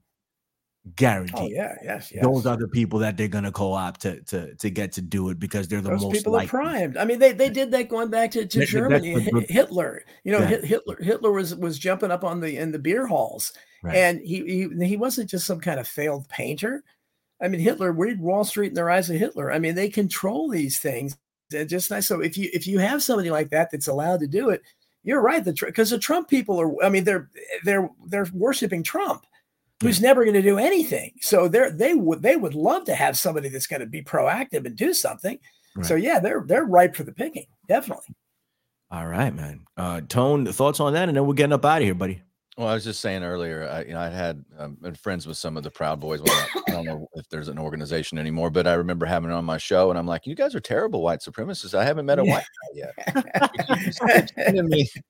[0.95, 1.37] Guaranteed.
[1.37, 2.23] Oh, yeah, yes, yes.
[2.23, 5.37] Those are the people that they're gonna co-opt to to to get to do it
[5.37, 6.47] because they're the Those most people likely.
[6.47, 6.97] are primed.
[6.97, 9.19] I mean, they they did that going back to, to Germany.
[9.49, 10.39] Hitler, you know.
[10.39, 13.51] Hitler Hitler was was jumping up on the in the beer halls,
[13.83, 13.95] right.
[13.95, 16.83] and he, he he wasn't just some kind of failed painter.
[17.41, 17.91] I mean, Hitler.
[17.91, 19.51] Read Wall Street in the rise of Hitler.
[19.51, 21.17] I mean, they control these things.
[21.53, 22.07] And just nice.
[22.07, 24.61] So if you if you have somebody like that that's allowed to do it,
[25.03, 25.43] you're right.
[25.43, 26.83] The because the Trump people are.
[26.83, 27.29] I mean, they're
[27.65, 29.25] they're they're worshiping Trump
[29.81, 31.13] who's never going to do anything.
[31.21, 34.65] So they're they would they would love to have somebody that's going to be proactive
[34.65, 35.39] and do something.
[35.75, 35.85] Right.
[35.85, 38.15] So yeah, they're they're ripe for the picking, definitely.
[38.91, 39.65] All right, man.
[39.77, 42.23] Uh, Tone, thoughts on that, and then we're getting up out of here, buddy.
[42.57, 45.37] Well, I was just saying earlier, I, you know, I had um, been friends with
[45.37, 46.21] some of the Proud Boys.
[46.21, 49.45] Well, I don't know if there's an organization anymore, but I remember having it on
[49.45, 51.73] my show, and I'm like, "You guys are terrible white supremacists.
[51.73, 54.91] I haven't met a white guy yet."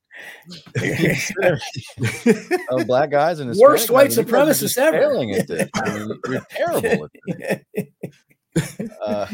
[2.71, 4.97] oh, black guys and worst white supremacists ever.
[4.97, 5.69] Failing at this.
[5.75, 7.87] I mean, you're terrible at this.
[9.05, 9.27] Uh,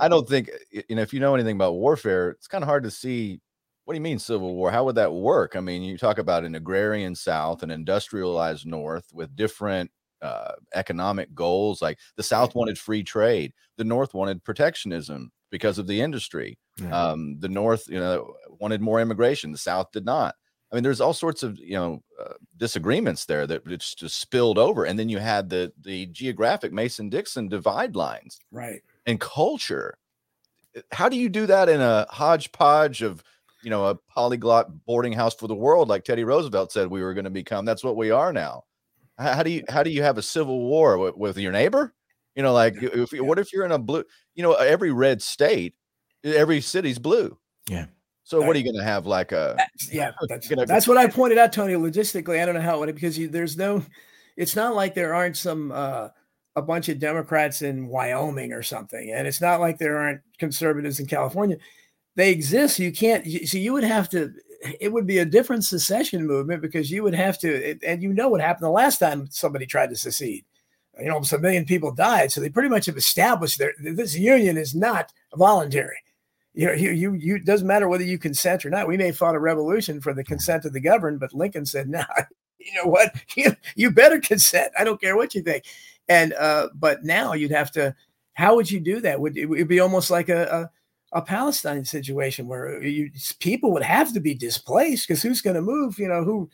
[0.00, 2.84] I don't think you know if you know anything about warfare, it's kind of hard
[2.84, 3.40] to see
[3.84, 4.70] what do you mean civil war?
[4.70, 5.56] How would that work?
[5.56, 11.34] I mean, you talk about an agrarian South, an industrialized North with different uh, economic
[11.34, 11.82] goals.
[11.82, 16.58] Like the South wanted free trade, the North wanted protectionism because of the industry.
[16.80, 17.10] Yeah.
[17.10, 19.52] Um, the North, you know, wanted more immigration.
[19.52, 20.36] The South did not.
[20.70, 24.56] I mean, there's all sorts of you know uh, disagreements there that it's just spilled
[24.56, 29.98] over, and then you had the the geographic Mason Dixon divide lines, right, and culture.
[30.90, 33.22] How do you do that in a hodgepodge of
[33.62, 37.12] you know a polyglot boarding house for the world like teddy roosevelt said we were
[37.12, 37.66] going to become?
[37.66, 38.64] That's what we are now.
[39.18, 41.92] How do you how do you have a civil war with, with your neighbor?
[42.34, 44.04] You know like if, what if you're in a blue
[44.34, 45.74] you know every red state
[46.24, 47.36] every city's blue.
[47.68, 47.86] Yeah
[48.24, 49.56] so what are you going to have like a
[49.90, 53.18] yeah that's, that's what i pointed out tony logistically i don't know how it because
[53.18, 53.84] you, there's no
[54.36, 56.08] it's not like there aren't some uh
[56.54, 61.00] a bunch of democrats in wyoming or something and it's not like there aren't conservatives
[61.00, 61.56] in california
[62.14, 62.78] they exist.
[62.78, 63.26] You can't.
[63.48, 64.32] So you would have to.
[64.80, 67.78] It would be a different secession movement because you would have to.
[67.86, 70.44] And you know what happened the last time somebody tried to secede.
[70.98, 72.30] You know, almost a million people died.
[72.30, 75.96] So they pretty much have established that this union is not voluntary.
[76.54, 78.86] You know, you, you, you doesn't matter whether you consent or not.
[78.86, 81.88] We may have fought a revolution for the consent of the governed, but Lincoln said,
[81.88, 82.04] no,
[82.58, 83.14] you know what?
[83.36, 84.72] You, you better consent.
[84.78, 85.64] I don't care what you think.
[86.08, 87.94] And uh, but now you'd have to.
[88.34, 89.20] How would you do that?
[89.20, 90.70] Would it would be almost like a,
[91.12, 95.56] a, a Palestine situation where you people would have to be displaced because who's going
[95.56, 95.98] to move?
[95.98, 96.50] You know who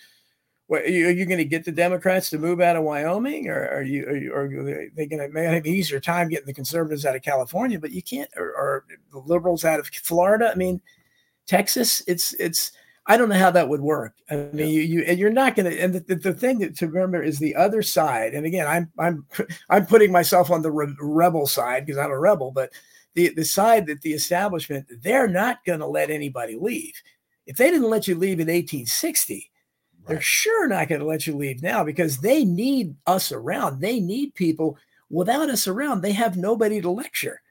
[0.69, 3.69] what, are you, you going to get the Democrats to move out of Wyoming, or
[3.69, 7.07] are you, are, you, are they going to have an easier time getting the conservatives
[7.07, 7.81] out of California?
[7.81, 10.51] But you can't, or, or, the liberals out of Florida.
[10.53, 10.81] I mean,
[11.47, 12.03] Texas.
[12.07, 12.73] It's it's.
[13.07, 14.13] I don't know how that would work.
[14.31, 14.65] I mean, yeah.
[14.67, 15.81] you you and you're not going to.
[15.81, 18.35] And the, the, thing that, to remember is the other side.
[18.35, 19.27] And again, I'm I'm
[19.71, 22.51] I'm putting myself on the re- rebel side because I'm a rebel.
[22.51, 22.71] But
[23.15, 26.95] the the side that the establishment they're not going to let anybody leave.
[27.47, 29.51] If they didn't let you leave in 1860
[30.09, 33.81] they're sure not going to let you leave now because they need us around.
[33.81, 34.79] They need people.
[35.11, 37.43] Without us around, they have nobody to lecture.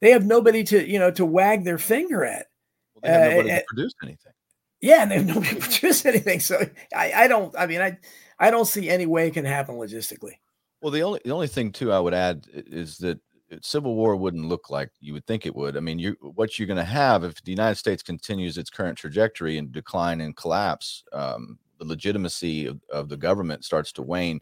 [0.00, 2.46] They have nobody to, you know, to wag their finger at.
[2.94, 4.32] Well, they have nobody uh, to produce anything.
[4.80, 6.40] Yeah, and they have nobody to produce anything.
[6.40, 7.54] So I, I don't.
[7.58, 7.98] I mean, I,
[8.38, 10.34] I don't see any way it can happen logistically.
[10.80, 13.20] Well, the only the only thing too I would add is that
[13.62, 15.76] civil war wouldn't look like you would think it would.
[15.76, 18.96] I mean, you what you're going to have if the United States continues its current
[18.96, 24.40] trajectory and decline and collapse, um, the legitimacy of, of the government starts to wane,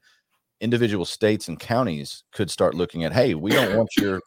[0.61, 4.21] individual states and counties could start looking at, hey, we don't want your,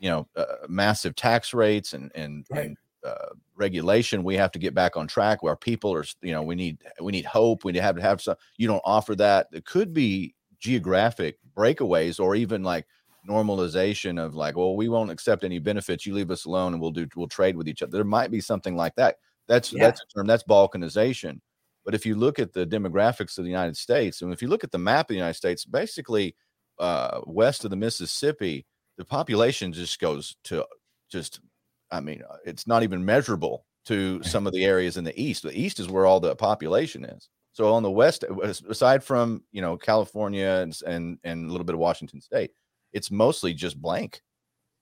[0.00, 2.66] you know, uh, massive tax rates and and, right.
[2.66, 4.24] and uh, regulation.
[4.24, 5.42] We have to get back on track.
[5.42, 7.64] Where people are, you know, we need we need hope.
[7.64, 8.36] We have to have some.
[8.56, 9.48] You don't offer that.
[9.52, 12.86] It could be geographic breakaways or even like
[13.28, 16.06] normalization of like, well, we won't accept any benefits.
[16.06, 17.92] You leave us alone, and we'll do we'll trade with each other.
[17.92, 19.16] There might be something like that.
[19.46, 19.84] That's yeah.
[19.84, 20.26] that's a term.
[20.26, 21.40] That's balkanization.
[21.84, 24.64] But if you look at the demographics of the United States, and if you look
[24.64, 26.34] at the map of the United States, basically
[26.78, 28.64] uh, west of the Mississippi,
[28.96, 30.64] the population just goes to
[31.10, 31.40] just,
[31.90, 35.42] I mean, uh, it's not even measurable to some of the areas in the east.
[35.42, 37.28] The east is where all the population is.
[37.52, 41.64] So on the west, uh, aside from you know California and and, and a little
[41.64, 42.50] bit of Washington State,
[42.92, 44.22] it's mostly just blank.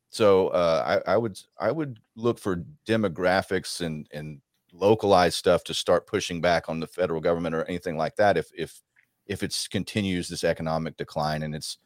[0.09, 4.41] So uh, I, I would I would look for demographics and and
[4.73, 8.51] localized stuff to start pushing back on the federal government or anything like that if
[8.57, 8.81] if
[9.27, 11.77] if it continues this economic decline and it's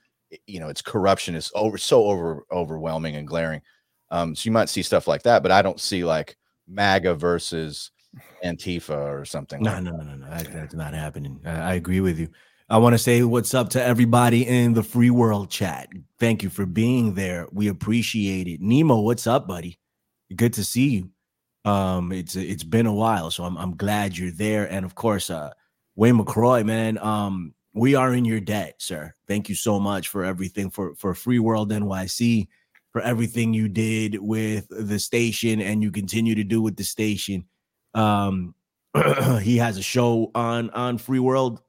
[0.47, 3.63] you know its corruption is over so over overwhelming and glaring.
[4.11, 6.37] Um so you might see stuff like that but i don't see like
[6.69, 7.91] maga versus
[8.45, 11.41] antifa or something no like no, no no no that, that's not happening.
[11.45, 12.29] I, I agree with you.
[12.69, 15.89] I want to say what's up to everybody in the free world chat.
[16.19, 17.47] Thank you for being there.
[17.53, 18.61] We appreciate it.
[18.61, 19.79] Nemo what's up buddy?
[20.35, 21.11] Good to see you.
[21.71, 24.71] Um, it's it's been a while, so I'm I'm glad you're there.
[24.71, 25.51] And of course, uh,
[25.95, 29.15] Wayne McCroy, man, um, we are in your debt, sir.
[29.29, 32.49] Thank you so much for everything for for Free World NYC,
[32.91, 37.45] for everything you did with the station and you continue to do with the station.
[37.93, 38.55] Um,
[39.43, 41.61] he has a show on on Free World.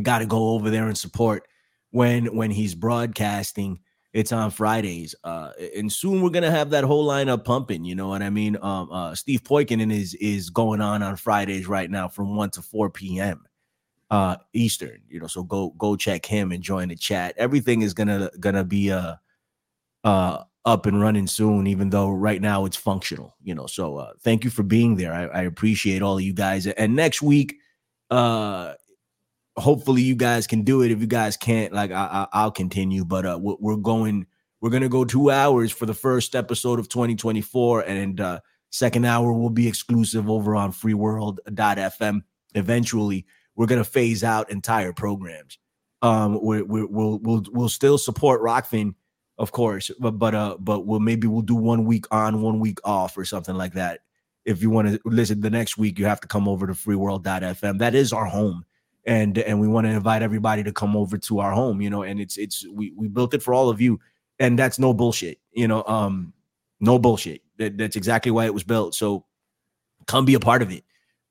[0.00, 1.48] Got to go over there and support
[1.90, 3.80] when when he's broadcasting.
[4.12, 5.14] It's on Fridays.
[5.24, 7.84] Uh, and soon we're gonna have that whole lineup pumping.
[7.84, 8.58] You know what I mean?
[8.60, 12.62] Um, uh, Steve Poikonen is is going on on Fridays right now from one to
[12.62, 13.46] four p.m.
[14.14, 15.00] Uh, Eastern.
[15.08, 17.34] You know, so go go check him and join the chat.
[17.36, 19.16] Everything is gonna gonna be uh
[20.04, 23.34] uh up and running soon, even though right now it's functional.
[23.42, 25.12] You know, so uh, thank you for being there.
[25.12, 26.68] I, I appreciate all of you guys.
[26.68, 27.56] And next week,
[28.08, 28.74] uh
[29.56, 30.92] hopefully you guys can do it.
[30.92, 33.04] If you guys can't, like I, I will continue.
[33.04, 34.28] But uh, we're going.
[34.60, 38.38] We're gonna go two hours for the first episode of 2024, and uh,
[38.70, 42.20] second hour will be exclusive over on FreeWorld.fm.
[42.54, 45.58] Eventually, we're gonna phase out entire programs.
[46.02, 48.94] Um, we will we'll we'll still support Rokfin,
[49.38, 52.78] of course, but but uh, but we'll maybe we'll do one week on, one week
[52.84, 54.00] off, or something like that.
[54.44, 57.78] If you want to listen the next week, you have to come over to FreeWorld.fm.
[57.78, 58.66] That is our home
[59.06, 62.02] and and we want to invite everybody to come over to our home you know
[62.02, 64.00] and it's it's we we built it for all of you
[64.38, 66.32] and that's no bullshit you know um
[66.80, 69.24] no bullshit that, that's exactly why it was built so
[70.06, 70.84] come be a part of it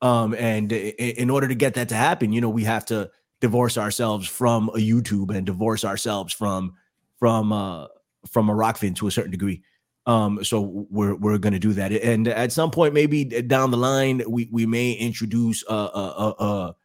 [0.03, 3.09] um and in order to get that to happen you know we have to
[3.41, 6.73] divorce ourselves from a youtube and divorce ourselves from
[7.17, 7.87] from uh
[8.29, 9.63] from a Rokfin to a certain degree
[10.05, 13.77] um so we're we're going to do that and at some point maybe down the
[13.77, 16.75] line we we may introduce a a, a,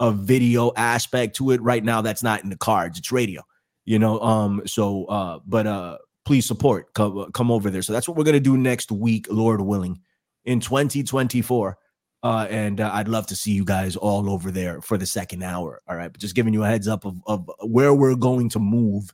[0.00, 1.62] a video aspect to it.
[1.62, 2.98] Right now, that's not in the cards.
[2.98, 3.42] It's radio,
[3.84, 4.20] you know.
[4.20, 7.82] Um, so uh, but uh please support, come come over there.
[7.82, 10.00] So that's what we're gonna do next week, Lord willing,
[10.44, 11.78] in 2024.
[12.22, 15.42] Uh, and uh, I'd love to see you guys all over there for the second
[15.42, 15.80] hour.
[15.88, 18.58] All right, but just giving you a heads up of, of where we're going to
[18.58, 19.12] move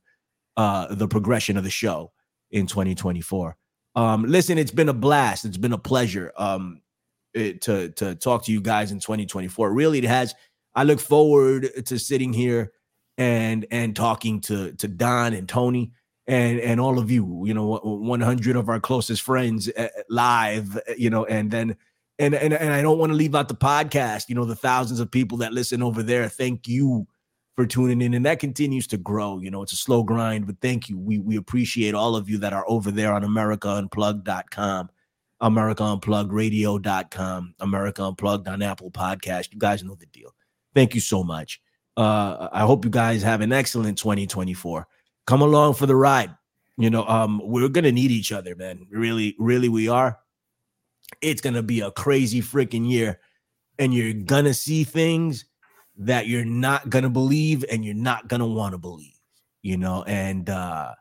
[0.57, 2.13] uh, the progression of the show
[2.51, 3.57] in 2024.
[3.95, 5.45] Um, listen, it's been a blast.
[5.45, 6.81] It's been a pleasure um,
[7.35, 9.73] it, to to talk to you guys in 2024.
[9.73, 10.35] Really, it has
[10.75, 12.73] I look forward to sitting here
[13.19, 15.93] and and talking to to Don and Tony
[16.27, 17.43] and and all of you.
[17.45, 20.79] You know, 100 of our closest friends uh, live.
[20.97, 21.77] You know, and then
[22.23, 24.29] and and and I don't want to leave out the podcast.
[24.29, 26.29] You know, the thousands of people that listen over there.
[26.29, 27.09] Thank you
[27.57, 29.41] for tuning in, and that continues to grow.
[29.41, 30.97] You know, it's a slow grind, but thank you.
[30.97, 34.91] We we appreciate all of you that are over there on AmericaUnplugged.com,
[35.43, 39.53] AmericaUnpluggedRadio.com, America Unplugged on Apple Podcast.
[39.53, 40.33] You guys know the deal.
[40.75, 41.61] Thank you so much.
[41.97, 44.87] Uh, I hope you guys have an excellent 2024.
[45.27, 46.31] Come along for the ride.
[46.79, 48.87] You know, um, we're gonna need each other, man.
[48.91, 50.22] Really, really, we are.
[51.23, 53.21] It's gonna be a crazy freaking year,
[53.79, 55.45] and you're gonna see things
[55.97, 59.19] that you're not gonna believe and you're not gonna want to believe.
[59.63, 60.95] You know, and uh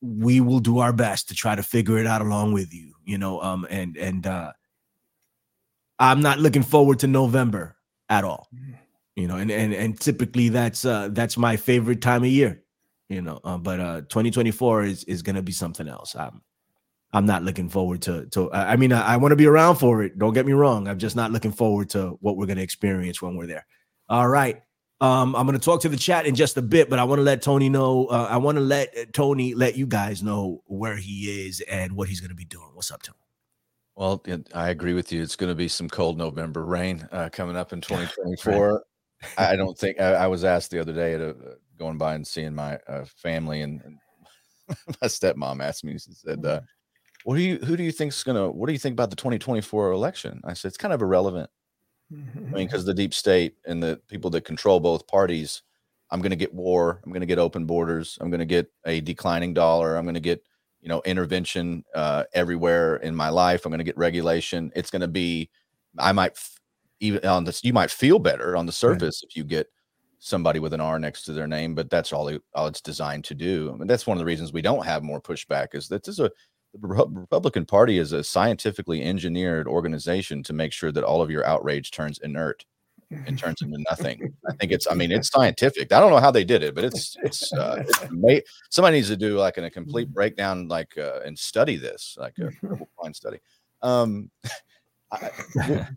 [0.00, 2.92] we will do our best to try to figure it out along with you.
[3.04, 4.52] You know, um, and and uh
[5.98, 7.76] I'm not looking forward to November
[8.08, 8.48] at all.
[9.14, 12.62] You know, and and and typically that's uh that's my favorite time of year.
[13.08, 16.16] You know, uh, but uh 2024 is is gonna be something else.
[16.16, 16.42] I'm
[17.12, 20.02] I'm not looking forward to to I mean I, I want to be around for
[20.02, 20.18] it.
[20.18, 20.88] Don't get me wrong.
[20.88, 23.66] I'm just not looking forward to what we're gonna experience when we're there.
[24.08, 24.62] All right.
[25.00, 27.18] Um, I'm going to talk to the chat in just a bit, but I want
[27.18, 28.06] to let Tony know.
[28.06, 32.08] Uh, I want to let Tony let you guys know where he is and what
[32.08, 32.68] he's going to be doing.
[32.74, 33.18] What's up, Tony?
[33.96, 34.22] Well,
[34.54, 35.20] I agree with you.
[35.20, 38.84] It's going to be some cold November rain uh, coming up in 2024.
[39.36, 41.34] I don't think I, I, was asked the other day at a,
[41.78, 43.98] going by and seeing my uh, family, and, and,
[45.00, 45.98] my stepmom asked me.
[45.98, 46.60] She said, uh,
[47.24, 47.58] "What do you?
[47.58, 48.50] Who do you think's gonna?
[48.50, 51.50] What do you think about the 2024 election?" I said, "It's kind of irrelevant.
[52.12, 55.62] I mean, because the deep state and the people that control both parties,
[56.10, 57.00] I'm going to get war.
[57.04, 58.18] I'm going to get open borders.
[58.20, 59.96] I'm going to get a declining dollar.
[59.96, 60.42] I'm going to get
[60.80, 63.64] you know intervention uh, everywhere in my life.
[63.64, 64.70] I'm going to get regulation.
[64.74, 65.48] It's going to be.
[65.98, 66.60] I might f-
[67.00, 67.64] even on this.
[67.64, 69.30] You might feel better on the surface right.
[69.30, 69.68] if you get
[70.18, 73.24] somebody with an R next to their name, but that's all, it, all it's designed
[73.24, 73.72] to do.
[73.74, 75.74] I mean, that's one of the reasons we don't have more pushback.
[75.74, 76.30] Is that this is a
[76.74, 81.44] the Republican Party is a scientifically engineered organization to make sure that all of your
[81.44, 82.64] outrage turns inert
[83.26, 84.34] and turns into nothing.
[84.48, 85.92] I think it's, I mean, it's scientific.
[85.92, 89.16] I don't know how they did it, but it's, it's, uh, it's somebody needs to
[89.16, 92.50] do like a complete breakdown, like, uh, and study this, like a
[93.00, 93.38] fine study.
[93.82, 94.30] Um,
[95.10, 95.30] I,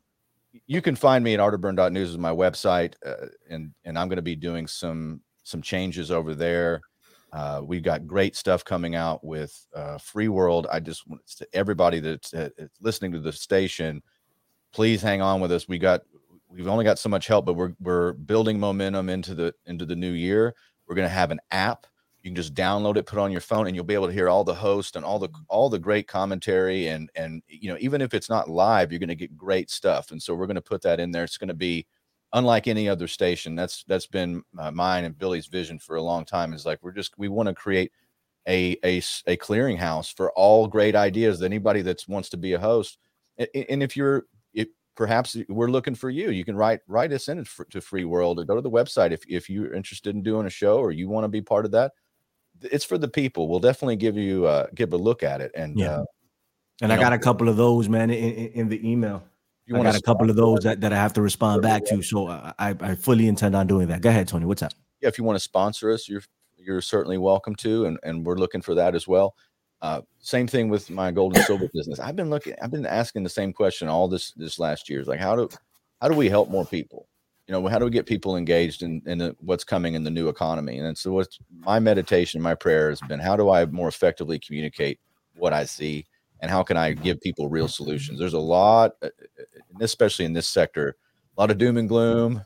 [0.68, 2.96] you can find me at arterburn.news is my website.
[3.06, 6.82] Uh, and, and I'm going to be doing some, some changes over there.
[7.36, 10.68] Uh, we've got great stuff coming out with uh, Free World.
[10.72, 12.48] I just want to everybody that's uh,
[12.80, 14.02] listening to the station,
[14.72, 15.68] please hang on with us.
[15.68, 16.04] We got
[16.50, 19.98] we've only got so much help, but we're we're building momentum into the into the
[19.98, 20.56] new year.
[20.88, 21.86] We're going to have an app.
[22.22, 24.14] You can just download it, put it on your phone, and you'll be able to
[24.14, 26.88] hear all the hosts and all the all the great commentary.
[26.88, 30.12] And and you know, even if it's not live, you're going to get great stuff.
[30.12, 31.26] And so we're going to put that in there.
[31.26, 31.86] It's going to be
[32.34, 33.56] unlike any other station.
[33.56, 36.54] That's that's been uh, mine and Billy's vision for a long time.
[36.54, 37.92] Is like we're just we want to create
[38.48, 38.98] a a
[39.28, 41.40] a clearinghouse for all great ideas.
[41.40, 42.98] That anybody that wants to be a host,
[43.38, 47.46] and if you're if perhaps we're looking for you, you can write write us in
[47.70, 50.52] to Free World or go to the website if if you're interested in doing a
[50.52, 51.94] show or you want to be part of that.
[52.62, 53.50] It's for the people.
[53.50, 55.52] We'll definitely give you uh, give a look at it.
[55.56, 56.04] And yeah, uh,
[56.82, 59.24] and I know, got a couple of those man in, in the email.
[59.66, 62.02] You I got a couple of those that, that I have to respond back to.
[62.04, 64.02] So I, I fully intend on doing that.
[64.02, 64.46] Go ahead, Tony.
[64.46, 64.74] What's up?
[65.02, 66.22] Yeah, if you want to sponsor us, you're
[66.58, 69.36] you're certainly welcome to, and, and we're looking for that as well.
[69.82, 72.00] Uh, same thing with my gold and silver business.
[72.00, 75.02] I've been looking, I've been asking the same question all this this last year.
[75.02, 75.50] Is like how do
[76.02, 77.08] how do we help more people?
[77.48, 80.10] You know, how do we get people engaged in, in the, what's coming in the
[80.10, 80.80] new economy?
[80.80, 85.00] And so, what's my meditation, my prayer has been, how do I more effectively communicate
[85.36, 86.06] what I see
[86.46, 88.20] and how can I give people real solutions?
[88.20, 89.10] There's a lot, uh,
[89.82, 90.96] especially in this sector,
[91.36, 92.40] a lot of doom and gloom.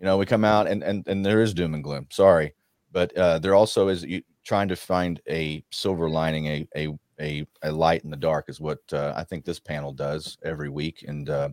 [0.00, 2.08] You know, we come out and and and there is doom and gloom.
[2.10, 2.56] Sorry,
[2.90, 6.88] but uh, there also is you, trying to find a silver lining, a a
[7.20, 10.68] a, a light in the dark is what uh, I think this panel does every
[10.68, 11.04] week.
[11.06, 11.50] And uh,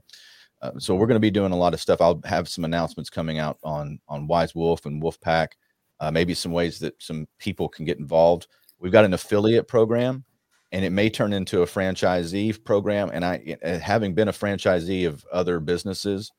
[0.64, 2.02] uh, so we're going to be doing a lot of stuff.
[2.02, 5.58] I'll have some announcements coming out on on Wise Wolf and Wolf Pack.
[6.00, 8.48] Uh, maybe some ways that some people can get involved.
[8.80, 10.26] We've got an affiliate program
[10.74, 13.12] and it may turn into a franchisee program.
[13.14, 16.32] And I, uh, having been a franchisee of other businesses,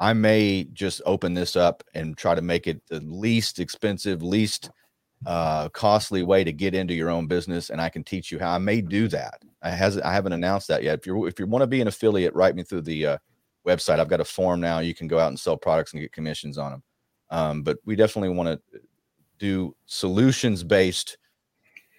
[0.00, 4.70] I may just open this up and try to make it the least expensive, least
[5.26, 7.68] uh, costly way to get into your own business.
[7.68, 8.52] And I can teach you how.
[8.52, 9.42] I may do that.
[9.62, 10.04] I hasn't.
[10.06, 10.98] I haven't announced that yet.
[10.98, 13.18] If you if you want to be an affiliate, write me through the uh,
[13.64, 14.00] website.
[14.00, 14.80] I've got a form now.
[14.80, 16.82] You can go out and sell products and get commissions on them.
[17.30, 18.80] Um, but we definitely want to
[19.38, 21.18] do solutions based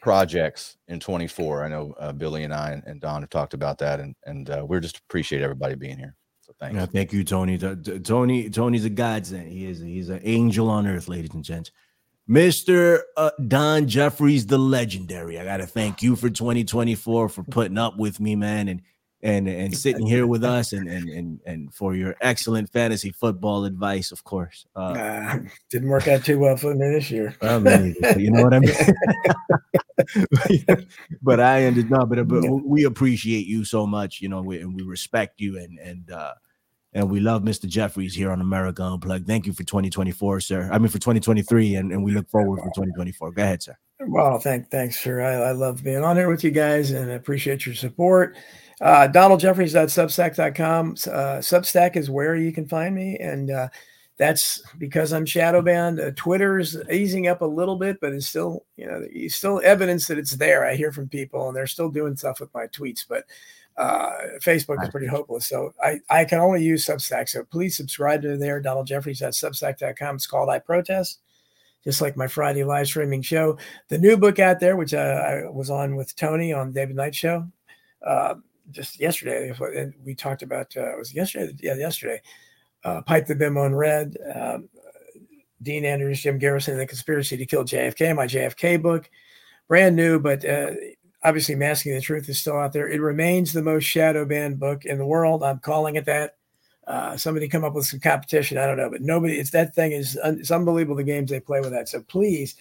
[0.03, 1.63] projects in 24.
[1.63, 4.63] I know uh, Billy and I and, Don have talked about that, and and uh,
[4.67, 6.15] we're just appreciate everybody being here.
[6.41, 6.87] So thank Yeah, you.
[6.87, 7.57] thank you, Tony.
[7.57, 9.49] Tony, Tony's a godsend.
[9.49, 9.79] He is.
[9.79, 11.71] He's an angel on earth, ladies and gents.
[12.29, 12.99] Mr.
[13.17, 15.39] Uh, Don Jeffries, the legendary.
[15.39, 18.81] I got to thank you for 2024 for putting up with me, man, and
[19.23, 23.63] and and sitting here with us, and and and and for your excellent fantasy football
[23.63, 24.65] advice, of course.
[24.75, 27.35] Uh, Uh, didn't work out too well for me this year.
[27.41, 28.75] I mean, you know what I mean.
[31.21, 34.75] but I ended No, but, but we appreciate you so much, you know, we, and
[34.75, 36.33] we respect you, and and uh,
[36.93, 37.65] and we love Mr.
[37.65, 39.25] Jeffries here on America Unplugged.
[39.25, 40.69] Thank you for 2024, sir.
[40.71, 43.31] I mean for 2023, and, and we look forward for 2024.
[43.31, 43.77] Go ahead, sir.
[44.05, 45.21] Well, thank, thanks, sir.
[45.21, 48.35] I, I love being on here with you guys and I appreciate your support.
[48.83, 50.89] Uh, DonaldJeffries.substack.com.
[50.91, 53.17] Uh, Substack is where you can find me.
[53.17, 53.69] And uh,
[54.17, 56.01] that's because I'm shadow banned.
[56.01, 60.07] Uh, Twitter's easing up a little bit, but it's still, you know, it's still evidence
[60.07, 60.65] that it's there.
[60.65, 63.23] I hear from people and they're still doing stuff with my tweets, but
[63.77, 64.11] uh,
[64.41, 65.47] Facebook is pretty hopeless.
[65.47, 67.29] So I, I can only use Substack.
[67.29, 70.15] So please subscribe to there, DonaldJeffries.substack.com.
[70.15, 71.19] It's called I Protest
[71.85, 73.57] just like my Friday live streaming show.
[73.89, 77.13] The new book out there, which uh, I was on with Tony on David Knight
[77.13, 77.45] show,
[78.05, 78.35] uh,
[78.71, 79.53] just yesterday.
[80.03, 82.21] We talked about uh, it was yesterday, yeah, yesterday.
[82.83, 84.69] Uh, Pipe the Bimini Red, um,
[85.61, 89.09] Dean Andrews, Jim Garrison, The Conspiracy to Kill JFK, my JFK book,
[89.69, 90.71] brand new, but uh,
[91.23, 92.89] obviously Masking the Truth is still out there.
[92.89, 95.43] It remains the most shadow banned book in the world.
[95.43, 96.35] I'm calling it that.
[96.85, 98.57] Uh, somebody come up with some competition.
[98.57, 99.39] I don't know, but nobody.
[99.39, 101.87] It's that thing is it's unbelievable the games they play with that.
[101.87, 102.55] So please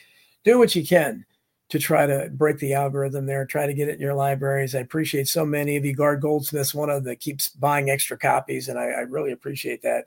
[0.45, 1.27] do what you can
[1.73, 3.47] to try to break the algorithm there.
[3.47, 4.75] Try to get it in your libraries.
[4.75, 5.95] I appreciate so many of you.
[5.95, 10.05] Gard Goldsmith's one of the keeps buying extra copies, and I, I really appreciate that.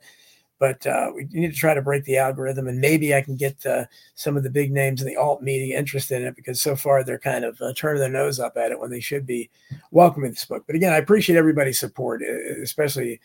[0.60, 3.66] But uh, we need to try to break the algorithm, and maybe I can get
[4.14, 7.02] some of the big names in the alt media interested in it because so far
[7.02, 9.50] they're kind of uh, turning their nose up at it when they should be
[9.90, 10.62] welcoming this book.
[10.68, 12.22] But again, I appreciate everybody's support,
[12.62, 13.20] especially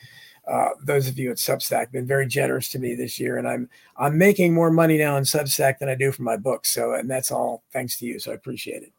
[0.51, 3.69] uh, those of you at Substack been very generous to me this year, and I'm
[3.95, 6.69] I'm making more money now in Substack than I do for my books.
[6.73, 8.19] So, and that's all thanks to you.
[8.19, 8.91] So I appreciate it.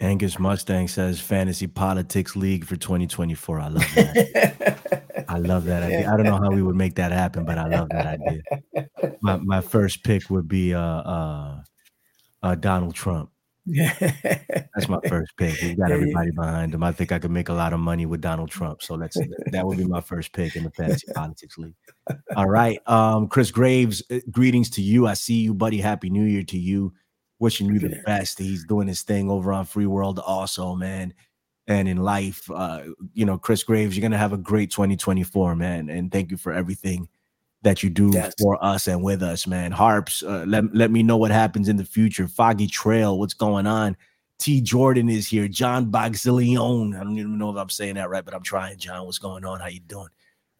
[0.00, 3.60] Angus Mustang says Fantasy Politics League for 2024.
[3.60, 5.24] I love that.
[5.28, 6.12] I love that idea.
[6.12, 8.42] I don't know how we would make that happen, but I love that idea.
[9.22, 11.62] My my first pick would be uh uh,
[12.42, 13.30] uh Donald Trump.
[13.66, 13.92] Yeah,
[14.74, 15.60] that's my first pick.
[15.60, 16.84] We got everybody behind him.
[16.84, 18.80] I think I could make a lot of money with Donald Trump.
[18.80, 19.16] So that's
[19.50, 21.74] that would be my first pick in the fantasy politics league.
[22.36, 22.78] All right.
[22.88, 25.08] Um, Chris Graves, greetings to you.
[25.08, 25.78] I see you, buddy.
[25.78, 26.92] Happy New Year to you.
[27.38, 28.38] Wishing you the best.
[28.38, 31.12] He's doing his thing over on Free World also, man.
[31.66, 35.90] And in life, uh, you know, Chris Graves, you're gonna have a great 2024, man.
[35.90, 37.08] And thank you for everything
[37.62, 38.34] that you do yes.
[38.40, 39.72] for us and with us, man.
[39.72, 42.28] Harps, uh, let, let me know what happens in the future.
[42.28, 43.96] Foggy Trail, what's going on?
[44.38, 44.60] T.
[44.60, 45.48] Jordan is here.
[45.48, 46.94] John Boxillion.
[46.94, 48.78] I don't even know if I'm saying that right, but I'm trying.
[48.78, 49.60] John, what's going on?
[49.60, 50.08] How you doing?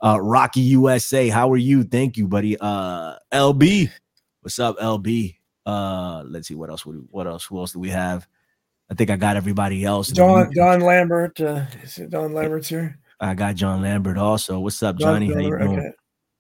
[0.02, 1.82] Uh, Rocky USA, how are you?
[1.84, 2.56] Thank you, buddy.
[2.58, 3.90] Uh, LB,
[4.40, 5.36] what's up, LB?
[5.64, 6.82] Uh, let's see what else.
[6.82, 7.44] What else?
[7.44, 8.26] Who else do we have?
[8.90, 10.10] I think I got everybody else.
[10.10, 11.40] John Don Lambert.
[11.40, 12.98] Uh, is it Don Lambert's here?
[13.18, 14.60] I got John Lambert also.
[14.60, 15.28] What's up, Johnny?
[15.28, 15.78] Don, how you doing?
[15.78, 15.92] Okay.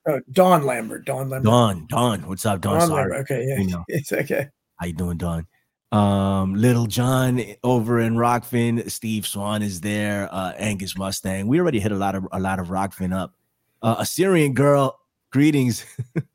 [0.08, 1.04] Oh, Don Lambert.
[1.04, 1.44] Don Lambert.
[1.50, 1.86] Don.
[1.88, 2.28] Don.
[2.28, 2.78] What's up, Don?
[2.78, 3.10] Don Sorry.
[3.10, 3.30] Lambert.
[3.30, 3.84] Okay, yeah, You know.
[3.88, 4.48] it's okay.
[4.76, 5.46] How you doing, Don?
[5.92, 8.90] Um, Little John over in Rokfin.
[8.90, 10.28] Steve Swan is there.
[10.32, 11.46] Uh, Angus Mustang.
[11.46, 13.34] We already hit a lot of a lot of Rokfin up.
[13.82, 14.98] Uh, Assyrian girl.
[15.30, 15.84] Greetings.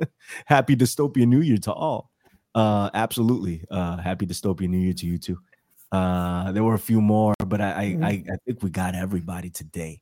[0.45, 2.11] happy dystopian New Year to all.
[2.55, 3.63] Uh, absolutely.
[3.71, 5.37] Uh, happy dystopian New Year to you too.
[5.91, 8.05] Uh, there were a few more, but I Mhm.
[8.05, 10.01] I I think we got everybody today.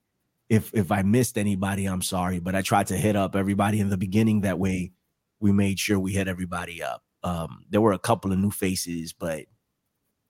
[0.50, 3.89] If if I missed anybody, I'm sorry, but I tried to hit up everybody in
[3.89, 4.41] the beginning.
[4.41, 4.91] That way,
[5.39, 7.04] we made sure we hit everybody up.
[7.24, 9.45] Um, there were a couple of new faces, but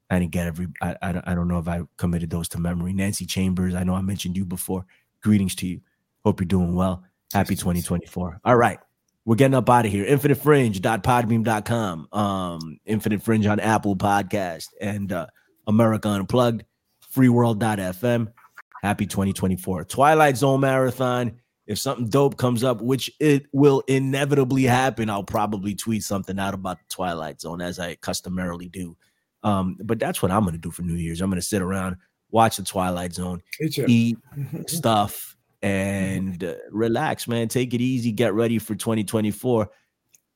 [0.09, 0.67] I didn't get every.
[0.81, 2.93] I, I don't- I don't know if I committed those to memory.
[2.93, 4.85] Nancy Chambers, I know I mentioned you before.
[5.23, 5.81] Greetings to you.
[6.25, 7.03] Hope you're doing well.
[7.33, 8.41] Happy 2024.
[8.43, 8.79] All right.
[9.25, 10.05] We're getting up out of here.
[10.05, 12.07] InfiniteFringe.podbean.com.
[12.11, 15.27] Um, Infinite Fringe on Apple Podcast and uh,
[15.67, 16.63] America Unplugged,
[17.15, 18.29] freeworld.fm.
[18.81, 19.85] Happy 2024.
[19.85, 21.39] Twilight Zone Marathon.
[21.67, 26.55] If something dope comes up, which it will inevitably happen, I'll probably tweet something out
[26.55, 28.97] about the Twilight Zone as I customarily do.
[29.43, 31.21] Um, but that's what I'm going to do for New Year's.
[31.21, 31.97] I'm going to sit around,
[32.31, 33.41] watch the Twilight Zone,
[33.87, 34.17] eat
[34.67, 37.47] stuff, and uh, relax, man.
[37.47, 38.11] Take it easy.
[38.11, 39.69] Get ready for 2024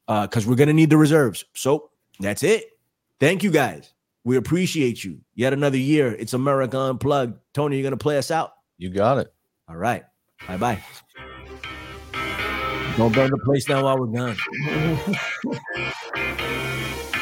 [0.08, 1.46] because we're going to need the reserves.
[1.56, 1.90] So
[2.20, 2.78] that's it.
[3.20, 3.93] Thank you guys.
[4.24, 5.20] We appreciate you.
[5.36, 6.14] Yet another year.
[6.14, 7.40] It's America Unplugged.
[7.54, 8.54] Tony, you're going to play us out?
[8.78, 9.34] You got it.
[9.68, 10.04] All right.
[10.48, 10.84] Bye bye.
[12.98, 14.38] Don't burn the place down while we're gone.